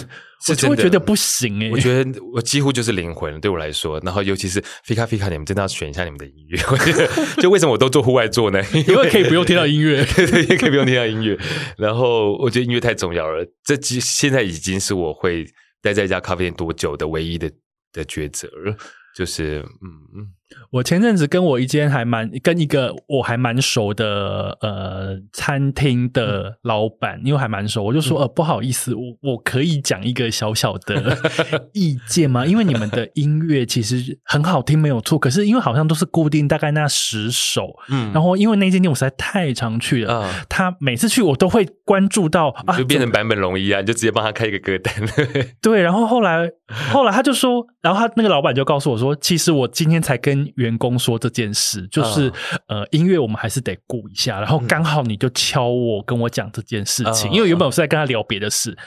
[0.50, 4.00] 我就会真的觉得不行哎、我觉得我几乎就是灵魂，对我来说。
[4.04, 6.60] 然后尤其是 Fika Fika，你们真的要选一下你们的音乐。
[7.42, 8.62] 就为什么我都做户外做呢？
[8.74, 10.06] 因 因为可以不用听到音乐。
[10.16, 11.38] 对 对，也可以不用听到音乐。
[11.78, 15.46] 然后我觉得音乐太重要了，这几现在已经是我会
[15.82, 17.52] 待在一家咖啡店多久的唯一的
[17.92, 18.78] 的抉择了。
[19.16, 20.28] 就是嗯嗯，
[20.72, 31.18] 我前阵子跟我一间还蛮跟一个我还蛮熟的呃餐厅的老板，因为还蛮熟，我就说呃不好意思，我我可以讲一个小小的
[31.74, 32.46] 意见吗？
[32.46, 38.12] 因为你们的音乐其实很好听，没有错，可是因为好像都是固定大概那十首，嗯。
[38.14, 44.94] 然后因为那间店我实在太常去了，啊他每次去我都会关注到啊，就变成版本龙一啊， 你就直接帮他开一个歌单。
[45.64, 46.48] 对，然后后来
[46.92, 52.34] 后来他就说，然后他那个老板就告诉我说，其实我今天才跟员工说这件事，就是、啊
[52.68, 58.78] 呃音乐我们还是得顾一下，然后刚好你就敲我跟我讲这件事情，啊因为原本我是在跟他聊别的事。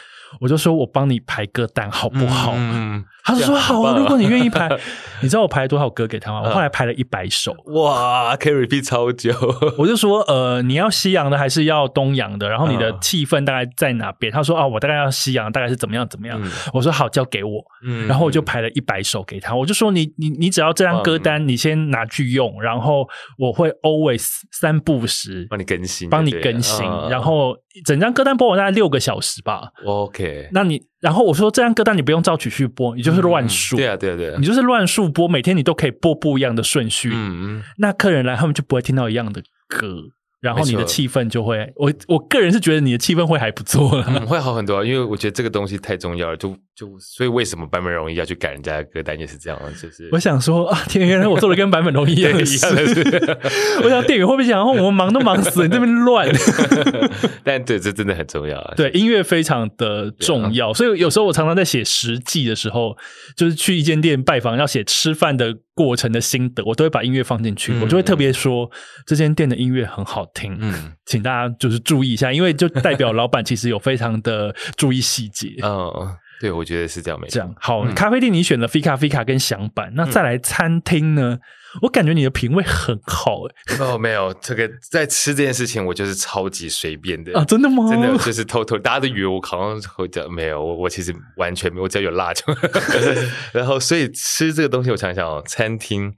[0.41, 2.53] 我就说我帮你排歌单好不好？
[2.55, 4.69] 嗯，他就说好啊，如果你愿意排，
[5.23, 6.41] 你知道我排了多少歌给他吗？
[6.43, 9.33] 我啊后来排了一百首，哇，可以 repeat 超久。
[9.79, 12.49] 我就说，呃，你要西洋的还是要东洋的？
[12.49, 14.33] 然后你的嗯气氛大概在哪边？
[14.33, 16.41] 他说啊，我大概要西洋，大概是怎么样怎么样？
[16.43, 17.63] 嗯我说好，交给我。
[17.85, 23.07] 嗯然后我就排了一百首给他，我就说你你你只要这张歌单，你先拿去用，然后
[23.39, 29.71] 我会 always 三不时帮你更新，帮你更新，嗯然后整张歌单播完大概六个小时吧。
[29.85, 37.11] OK，那你然后我说这张歌单你不用照曲序播，你就是乱数，对啊，对啊，对啊你，就是乱数播，每天你都可以播不一样的顺序。
[37.13, 40.05] 嗯嗯，那客人来他们就不会听到一样的歌。
[40.41, 44.05] 然后你的气氛就会，我我个人是觉得你的气氛会还不错了。
[44.09, 53.39] 嗯，会好很多啊，因为我觉得这个东西太重要了，就就所以为什么版本容易要去改人家的歌单也是这样，就是我想说啊，天，原来我做的跟版本龙一样的对一样的事。
[53.85, 56.27] 我想店员会不会想，哦我们忙都忙死了，你这边乱。
[57.45, 58.75] 但对，这真的很重要啊。
[58.77, 62.97] 对，音乐非常的重要，所以有时候我常常在写实际的时候，
[63.37, 68.71] 就是去一间店拜访，要写吃饭的过程的心得，我都会把音乐放进去，嗯我就会特别说
[69.07, 75.57] 这间店的音乐很好听，嗯请大家就是注意一下，因为就代表老板其实有非常的注意细节。
[75.63, 75.91] 嗯，
[76.41, 77.35] 对，我觉得是这样没错。
[77.35, 81.39] 这样好，嗯咖啡店你选了 Fika Fika 跟响板，那再来餐厅呢？
[81.83, 87.89] 我感觉你的品味很好哎、哦，没有这个在吃这件事情，我就是超级随便的啊，真的吗？
[87.89, 92.45] 真的就是偷偷，大家都以为我好像会讲没有，我我其实完全没有，我只要有辣就。
[93.53, 96.13] 然后，所以吃这个东西，我想想哦，餐厅，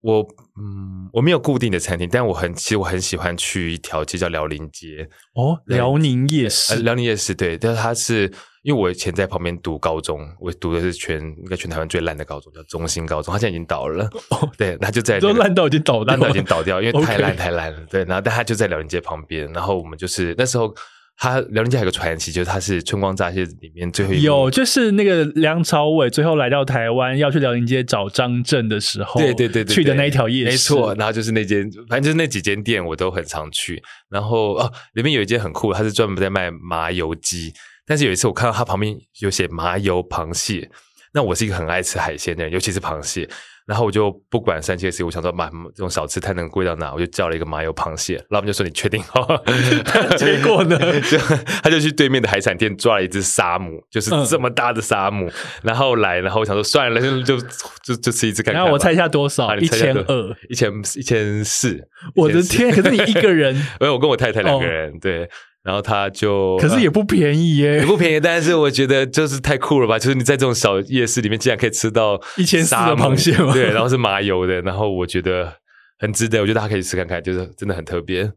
[0.00, 0.20] 我
[0.58, 8.30] 嗯，我没有固定的餐厅，但我很其实我很喜欢去一条街叫辽宁街，哦，辽宁夜呃，市辽宁夜市对，但是它是
[8.62, 14.04] 因为我以前在旁边读高中，我读的是全应该全台湾最烂的高中，叫中心高中，它现在已经倒了。
[14.30, 17.80] 哦 对，它就在、那个都烂到已经倒掉烂到已经倒掉，因为太烂太烂了。
[17.90, 20.72] 对，然后但它就在辽宁街旁边，然后我们就是那时候，
[21.18, 30.94] 它辽宁街还有个传奇，就是他是春光乍泄里面最后有，就是那个梁朝伟最后来到台湾要去辽宁街找张震的时候，对对对对去的那一条夜市，没错。
[30.94, 33.82] 然后就是那间，反正就是那几间店我都很常去。
[34.10, 37.52] 然后哦，里面有一间很酷，它是专门在卖麻油鸡。
[37.86, 40.68] 但是有一次我看到它旁边有写麻油螃蟹，
[41.14, 43.26] 那我是一个很爱吃海鲜的人，尤其是螃蟹。
[43.66, 46.92] 然后我就不管三七二十一，我想说妈这种小吃太能贵到哪？
[46.94, 49.42] 我就叫了一个麻油螃蟹，老板就说你确定哦？
[50.16, 50.78] 结果呢
[51.10, 51.18] 就
[51.62, 55.28] 他就去对面的海产店抓了一只沙姆，就是嗯这么大的沙姆，
[55.62, 57.38] 然后来，然后我想说算了，就就
[57.82, 58.62] 就就吃一只看看。
[58.62, 59.46] 然后我猜一下多少？
[59.46, 60.36] 啊一千二。
[60.48, 62.70] 一千一千四，我的天！
[62.70, 65.28] 可是你一个人， 没有，我跟我太太两个人，对，
[65.66, 67.84] 然后他就，可是也不便宜耶也。
[67.84, 69.98] 不便宜，但是我觉得就是太酷了吧！
[69.98, 75.52] 就是你在这种小夜市里面，竟然可以吃到1400的螃蟹吗对，然后是麻油的，然后我觉得
[75.98, 78.30] 很值得，我觉得大家可以吃看看，就是真的很特别。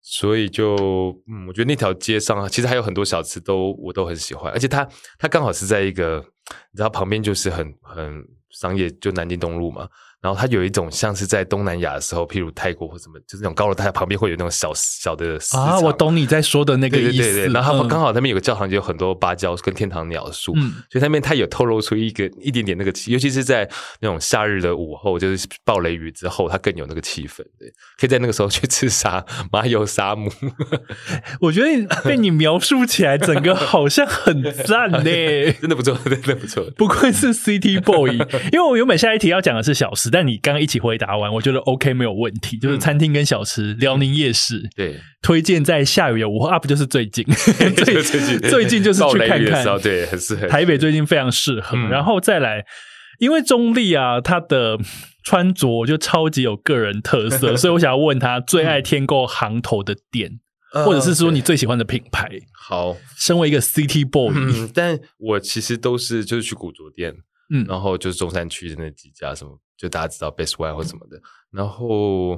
[0.00, 4.88] 所以就嗯，我觉得那条街上其实还有很多小吃都我都很喜欢，而且它
[5.18, 6.24] 它刚好是在一个，
[6.72, 9.86] 你知道旁边就是很很商业，就南京东路嘛。
[10.24, 17.18] 然后它有一种像是在东南亚的时候，譬如泰国或什么，就是那种高楼大厦旁边会有那种小小的市啊，我懂你在说的那个意思。
[17.18, 23.68] 对对对对，然后刚好那边有个教堂，就有很多芭蕉跟天堂鸟树，嗯所以那边它有透露出一个一点点那个气，尤其是在
[24.00, 27.42] 那种夏日的午后，就是暴雷雨之后，它更有那个气氛。
[27.58, 27.68] 对，
[27.98, 29.22] 可以在那个时候去吃沙
[29.52, 30.32] 麻油沙姆。
[31.42, 35.04] 我觉得被你描述起来，整个好像很赞呢。
[35.60, 36.64] 真的不错，真的不错。
[36.76, 38.14] 不愧是 City Boy，
[38.52, 47.24] 因为我原本下一题要讲的是小吃，但你刚刚一起回答完，我觉得 OK 没有问题，就是餐厅跟小吃，辽宁夜市对，推荐在下雨的午后 up 就是最近，
[47.74, 48.38] 最最近。
[48.48, 49.80] 最近就是暴去看看。
[49.80, 50.46] 对，很适合。
[50.46, 51.88] 台北最近非常适合，嗯。
[51.88, 52.64] 然后再来，
[53.18, 54.78] 因为中立啊，他的
[55.24, 60.38] 穿着就超级有个人特色， 所以我想要问他最爱添购行头的店，
[60.72, 62.28] 呃或者是说你最喜欢的品牌。
[62.52, 67.12] 好，身为一个 City Boy，嗯，但我其实都是就是去古着店，
[67.52, 67.66] 嗯。
[67.68, 71.20] 然后就是中山区的那几家，什么就大家知道 Best One 或什么的。
[71.50, 72.36] 然后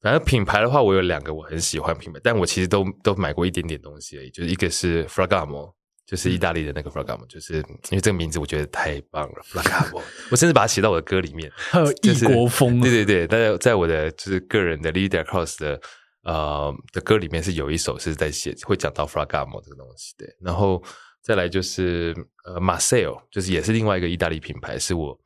[0.00, 4.30] 反正品牌的话，我有两个我很喜欢品牌，但我其实都都买过一点点东西而已。
[4.30, 5.72] 就是一个是 Fragamo，
[6.06, 7.56] 就是意大利的那个 Fragamo，就是
[7.90, 11.50] 因为这个名字我觉得太棒了，Fragamo，我甚至把它写到我的歌里面。
[11.56, 15.80] 还有异国风啊，对对对，但是在我的就是个人的 Leader Cross 的
[16.22, 20.82] 呃的歌里面是有一首是在写会讲到 Fragamo 这个东西，对，然后
[21.22, 22.14] 再来就是
[22.44, 25.18] 呃 Marcel，就是也是另外一个意大利品牌，是我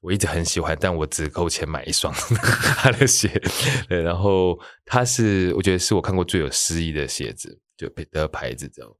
[0.00, 2.12] 我一直很喜欢，但我只够钱买一双
[2.78, 3.28] 他的鞋，
[3.88, 8.90] 对，然后它是我觉得是我看过最有诗意的鞋子，就的牌子这样。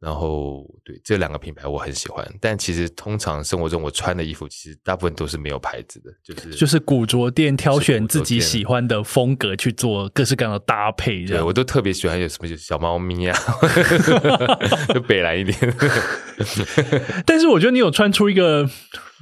[0.00, 13.36] 然后对这两个品牌我很喜欢，但其实通常生活中我穿的衣服其实大部分都是没有牌子的，就是就是古着店挑选自己喜欢的风格去做各式各样的搭配，对我都特别喜欢有什么就是小猫咪啊，
[14.94, 15.58] 就北蓝一点。
[17.26, 18.70] 但是我觉得你有穿出一个，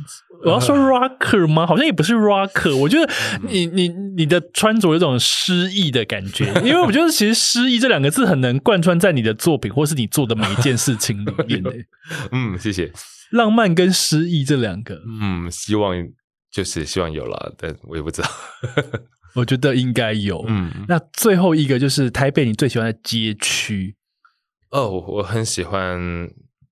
[0.45, 1.67] 我要说 rocker 吗？
[1.67, 2.77] 好像也不是 rocker。
[2.77, 3.13] 我觉得
[3.49, 11.73] 你你你的穿着有种诗意的感觉，因为我觉得其实诗意这两个字很能贯穿在你的作品或是你做的每一件事情里面的。
[12.33, 12.93] 嗯，谢谢。
[13.31, 15.95] 浪漫跟诗意这两个，嗯，希望
[16.53, 18.29] 就是希望有了，但我也不知道。
[19.35, 20.45] 我觉得应该有。
[20.47, 23.97] 嗯，那最后一个就是台北你最喜欢的街区，
[24.71, 25.99] 哦，我我很喜欢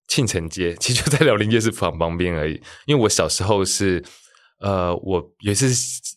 [0.09, 2.61] 庆城街，其实就在辽宁夜市旁旁边而已。
[2.87, 4.03] 因为我小时候是。
[4.61, 5.67] 呃，我有一次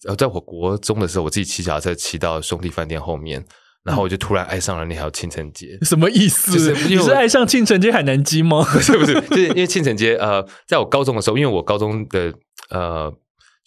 [0.08, 3.44] 呃，在我国中的时候，我自己骑脚踏车骑到兄弟饭店后面，
[3.84, 5.78] 然后我就突然爱上了那条庆城街。
[5.84, 6.72] 什么意思？
[6.88, 8.64] 你是爱上庆城街海南鸡吗？
[8.72, 12.32] 不 是不是，就是因为庆城街，呃，在我高中的时候，因为我高中的
[12.70, 13.12] 呃，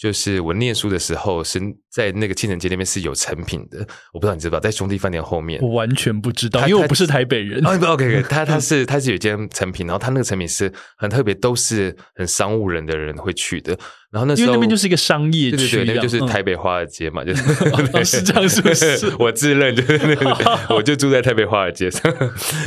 [0.00, 1.60] 就是我念书的时候是
[1.92, 5.60] 在那个庆城街那边是有成品的，我不知道你知不知道，在兄弟饭店后面。
[5.60, 7.60] 我完全不知道，因为我不是台北人。
[7.68, 13.78] 哦不，OK 他他是他是有一间成品，然后他那个成品是很特别，都是很商务人的人会去的。
[14.10, 22.10] 然后那时候因为那边就是一个商业区，对对对，那边就是嗯台北华尔街嘛，就是、 哦是这样是不是 我自认就是那个，我就住在台北华尔街上。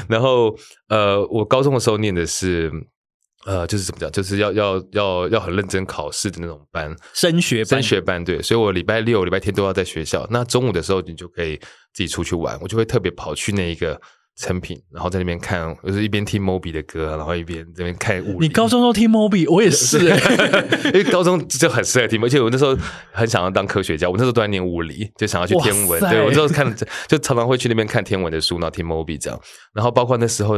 [0.07, 0.55] 然后
[0.87, 2.71] 呃，我高中的时候念的是
[3.45, 10.25] 呃，就是怎么讲，就是要要要要很认真考试的那种班，升学班升学班对，所以我礼拜六、礼拜天都要在学校。
[10.29, 11.57] 那中午的时候，你就可以
[11.93, 13.99] 自己出去玩，我就会特别跑去那一个
[14.37, 18.47] 成品，然后在那边看，就是一边听 Moby 的歌，然后一边这边看物理。
[18.47, 20.81] 你高中都听 Moby，我也是、欸。
[20.85, 22.75] 因为高中就很适合听，而且我那时候
[23.11, 25.99] 很想要当科学家，我那时候都在念物理，就想要去天文。
[26.09, 26.73] 对我那时候看，
[27.07, 29.39] 就常常会去那边看天文的书，然后听 Moby 这样。
[29.73, 30.55] 然后包括那时候，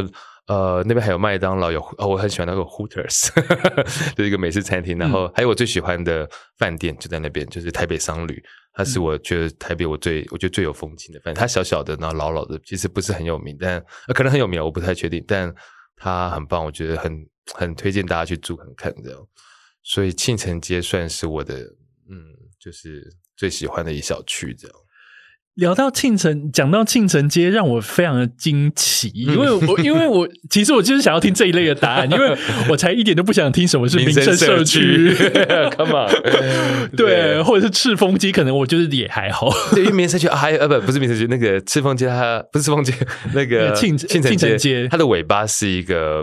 [0.48, 3.30] 呃，那边还有麦当劳，有哦，我很喜欢那个 Hooters，
[4.16, 4.98] 就是一个美式餐厅。
[4.98, 8.44] 然后还有我最喜欢的饭店就在那边，就是台北商旅。
[8.72, 11.36] 它是我觉得台北我最我觉得最有风情的饭店。
[11.40, 15.24] 它小小的，然后老老的，其实不是很有名，但、呃、可能很有名，我不太确定。
[15.28, 15.52] 但
[15.96, 19.20] 它很棒，我觉得很很推荐大家去住看看这样。
[19.82, 21.56] 所以庆城街算是我的，
[22.10, 22.22] 嗯，
[22.60, 23.04] 就是
[23.36, 24.78] 最喜欢的一小区这样。
[25.56, 32.38] 聊到庆城，讲到庆城街，让我非常的惊奇，因为我 因为我其实我就是想要听这一类的答案， 因为
[32.70, 35.16] 我才一点都不想听什么是民生社区，
[35.78, 39.50] Come on，对，或者是赤峰街，可能我就是也还好。
[39.72, 42.94] 对，因为民生区啊，还有呃不不是民生区，那个赤峰街它不是赤峰街，
[43.34, 44.90] 那个庆庆城街。
[44.90, 46.22] 它的尾巴是一个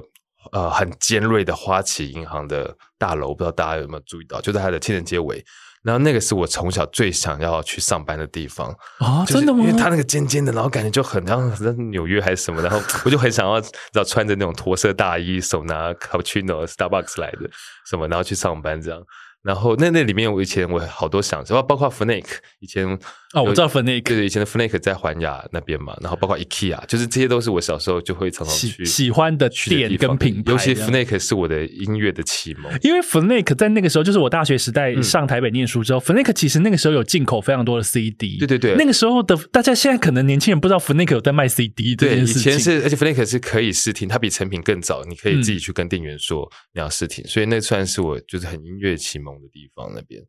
[0.53, 5.43] 呃很尖锐的花旗银行的大楼，不知道大家有没有注意到，就在它的庆城街尾。
[5.83, 8.69] 然后那个是我从小最想要去上班的地方
[8.99, 9.65] 啊，就是真的吗？
[9.65, 17.51] 因为它那个尖尖的，然后感觉就很像很像纽约还是什么，然后我就很想要，知道穿着那种驼色大衣，手拿 cappuccino Starbucks 来的
[17.85, 19.03] 什么，然后去上班这样。
[19.43, 22.25] 然后那那里面我以前我好多想，包包括 Fnac
[22.61, 22.97] 以前
[23.35, 32.71] 哦，我知道 Fnac，对，以前的 Fnac 在环亚那边嘛，然后包括 IKEA，就是这些都是我小时候就会常常去喜喜欢的店跟品牌，尤其 Fnac 是我的音乐的启蒙。
[32.83, 42.43] 因为 Fnac 在那个时候，就是我大学时代上台北念书之后、f n a c 其实那个时候有进口非常多的 CD，对对对，那个时候的大家现在可能年轻人不知道 Fnac 有在卖 CD 这对，以件事情。
[42.43, 50.21] 前是，而且 Fnac 是可以试听，它比成品更早，你可以自己去跟店员说你要试听，所以那算是我就是很音乐启蒙的地方那边。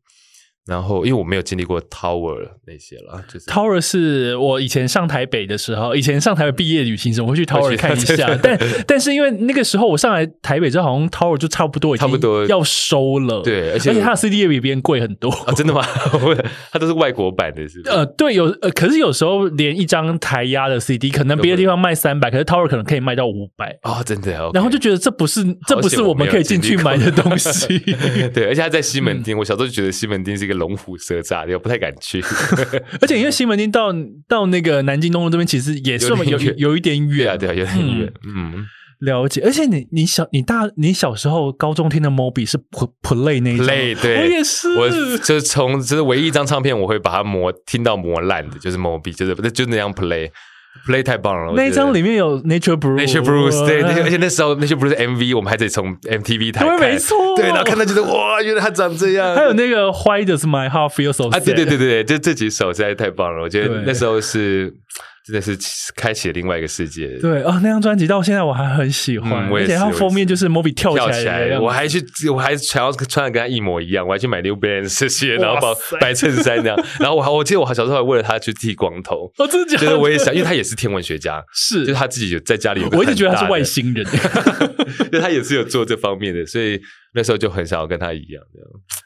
[0.66, 8.34] 然后，因为我没有经历过 Tower 那些啦，就是 Tower 是我以前上台北的时候，以前上台北毕业旅行时，我会去 Tower 去看一下。
[8.42, 15.82] 但但是因为那个时候我上来台北之后，好像 Tower 就差不多已经差不多要收了，对而且而且它的 CD 也比别人贵很多啊，真的吗？
[16.72, 17.90] 它都是外国版的，是不是？
[17.90, 23.78] 呃，对，有呃，可是有时候连一张台压的 CD，可能别的地方卖三百，可是 Tower 可能可以卖到五百。
[23.82, 27.78] 哦，真的，然后就觉得这不是这不是我们可以进去买的东西。
[28.32, 32.22] 对，而且他在西门町，我小时候就觉得西门町是一个龙虎蛇诈，我不太敢去。
[33.00, 33.92] 而且因为西门町到
[34.26, 38.12] 到那个南京东路这边，其实也是有有 有一点远啊，对啊，有点远。
[38.26, 38.64] 嗯，
[39.00, 39.42] 了解。
[39.44, 42.58] 而且你你小你大你小时候高中听的 Moby 是
[43.02, 44.88] Play 那一张 Play，对，我也是，我
[45.18, 50.30] 就是从就是唯一一张唱片我会把它磨听到磨烂的，就是 Moby，就是就那样 Play。
[50.86, 59.34] Play 太棒了，那一张里面有 Nature Bruce，Nature Blues，对，而且那时候 Nature Bruce MV 我们还得从 MTV 台看，没错，对，然后看到就是哇，原来他长这样。
[59.34, 64.74] 还有那个 Why Does My Heart Feel So Sad 啊，对对对对，就这几首实在太棒了，我觉得那时候是。
[65.24, 65.56] 真的是
[65.96, 67.08] 开启了另外一个世界。
[67.18, 79.86] 对哦，那张专辑到现在我还很喜欢，嗯、而且它封面就是 Moby 跳起来，我还去，我还想要穿的跟他一模一样，我还去买 New Balance 这些， 然后把白衬衫这样， 然后我还我记得我小时候还为了他去剃光头， 哦，真的假的？
[79.86, 84.04] 就是我也想，因为他也是天文学家，是，就是他自己有在家里有，我一直觉得他是外星人，
[85.10, 86.78] 就他也是有做这方面的，所以
[87.14, 88.60] 那时候就很想要跟他一样的。
[88.60, 89.03] 对，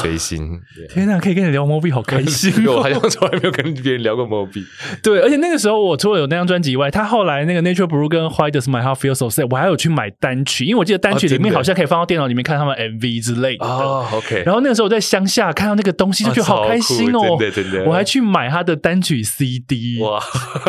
[0.00, 2.76] 追星，天哪，可以跟你聊 Moby，好开心、 哦！
[2.76, 4.64] 我好像从来没有跟别人聊过 Moby。
[5.02, 13.66] 对，而且那个时候我除了有那张专辑以外，他后来那个 Nature Blue 跟 Why Does My Heart Feel So Sad，我还有去买单曲，因为我记得单曲里面好像可以放到电脑里面看他们 MV 之类的。
[13.66, 14.44] 哦，OK。
[14.46, 17.84] 然后那个时候我在乡下看到那个东西，就觉得好开心哦，真的真的。
[17.84, 20.20] 我还去买他的单曲 CD，哇！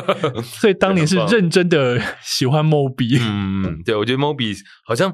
[0.41, 3.20] 所以当年是认真的喜欢 Moby。
[3.22, 5.14] 嗯，对，我觉得 Moby 好像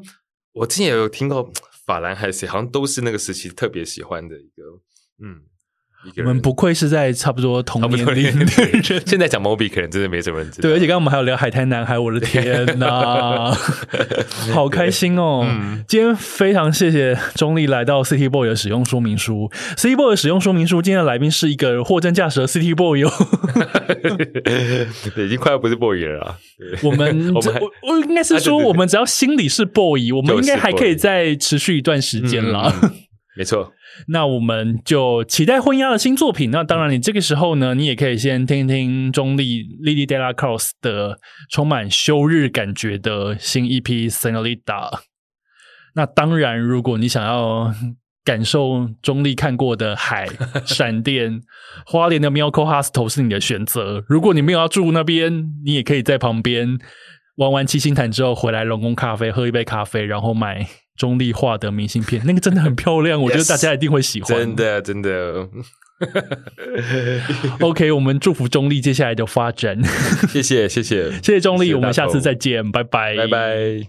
[0.53, 1.51] 我之前也有听过。
[1.85, 4.63] 法兰还是谁，好像都是那个时期特别喜欢的一个，
[5.23, 5.43] 嗯，
[6.17, 8.83] 我们不愧是在差不多同年龄的人。
[9.05, 10.63] 现在讲 Moby 可能真的没什么人知道。
[10.63, 13.51] 对，而且刚刚我们还有聊海滩男孩，我的天哪，
[14.51, 15.45] 好开心哦！
[15.47, 19.51] 嗯、今天非常谢谢中立来到 City Boy 的使用说明书。
[19.77, 23.11] City Boy 的使用说明书，今天的来宾是一个货真价实的 City Boy 哦。
[25.15, 26.37] 对， 已经快要不是 boy 了。
[26.83, 27.41] 我们我
[27.83, 32.73] 我应该是说，我们只要心里是 boy，我们应该还可以再持续一段时间了。
[33.37, 33.71] 没错。
[34.07, 36.51] 那我们就期待婚鸭的新作品。
[36.51, 41.19] 那当然，你这个时候呢，你也可以先听听中立 Lily Della Cross 的
[41.49, 44.99] 充满休日感觉的新 EP Senorita。
[45.95, 47.73] 那当然，如果你想要
[48.23, 50.27] 感受中立看过的海、
[50.65, 51.41] 闪电、
[51.85, 54.03] 花莲的 Milko Hostel 是你的选择。
[54.07, 56.77] 如果你没有要住那边，你也可以在旁边
[57.37, 60.67] 玩完七星潭之后，回来龙宫咖啡喝一杯咖啡，然后买
[61.01, 64.37] 中立画的明信片，那个真的很漂亮， 我觉得大家一定会喜欢。
[64.37, 65.49] 真的真的。
[67.59, 69.81] OK，我们祝福中立接下来的发展。
[70.29, 73.27] 谢谢谢谢谢谢中立，谢谢我们下次再见，拜拜，拜。
[73.27, 73.87] 拜。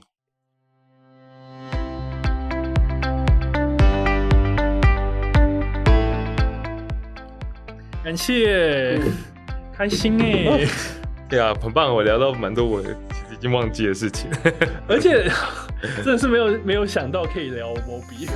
[8.02, 8.98] 感谢，
[9.76, 10.66] 开心哎、
[11.28, 12.82] 对啊，很棒，我聊到蛮多我
[13.42, 14.30] 已经忘记的事情。
[14.86, 15.28] 而且
[16.04, 18.28] 真的是没有没有想到可以聊摩比。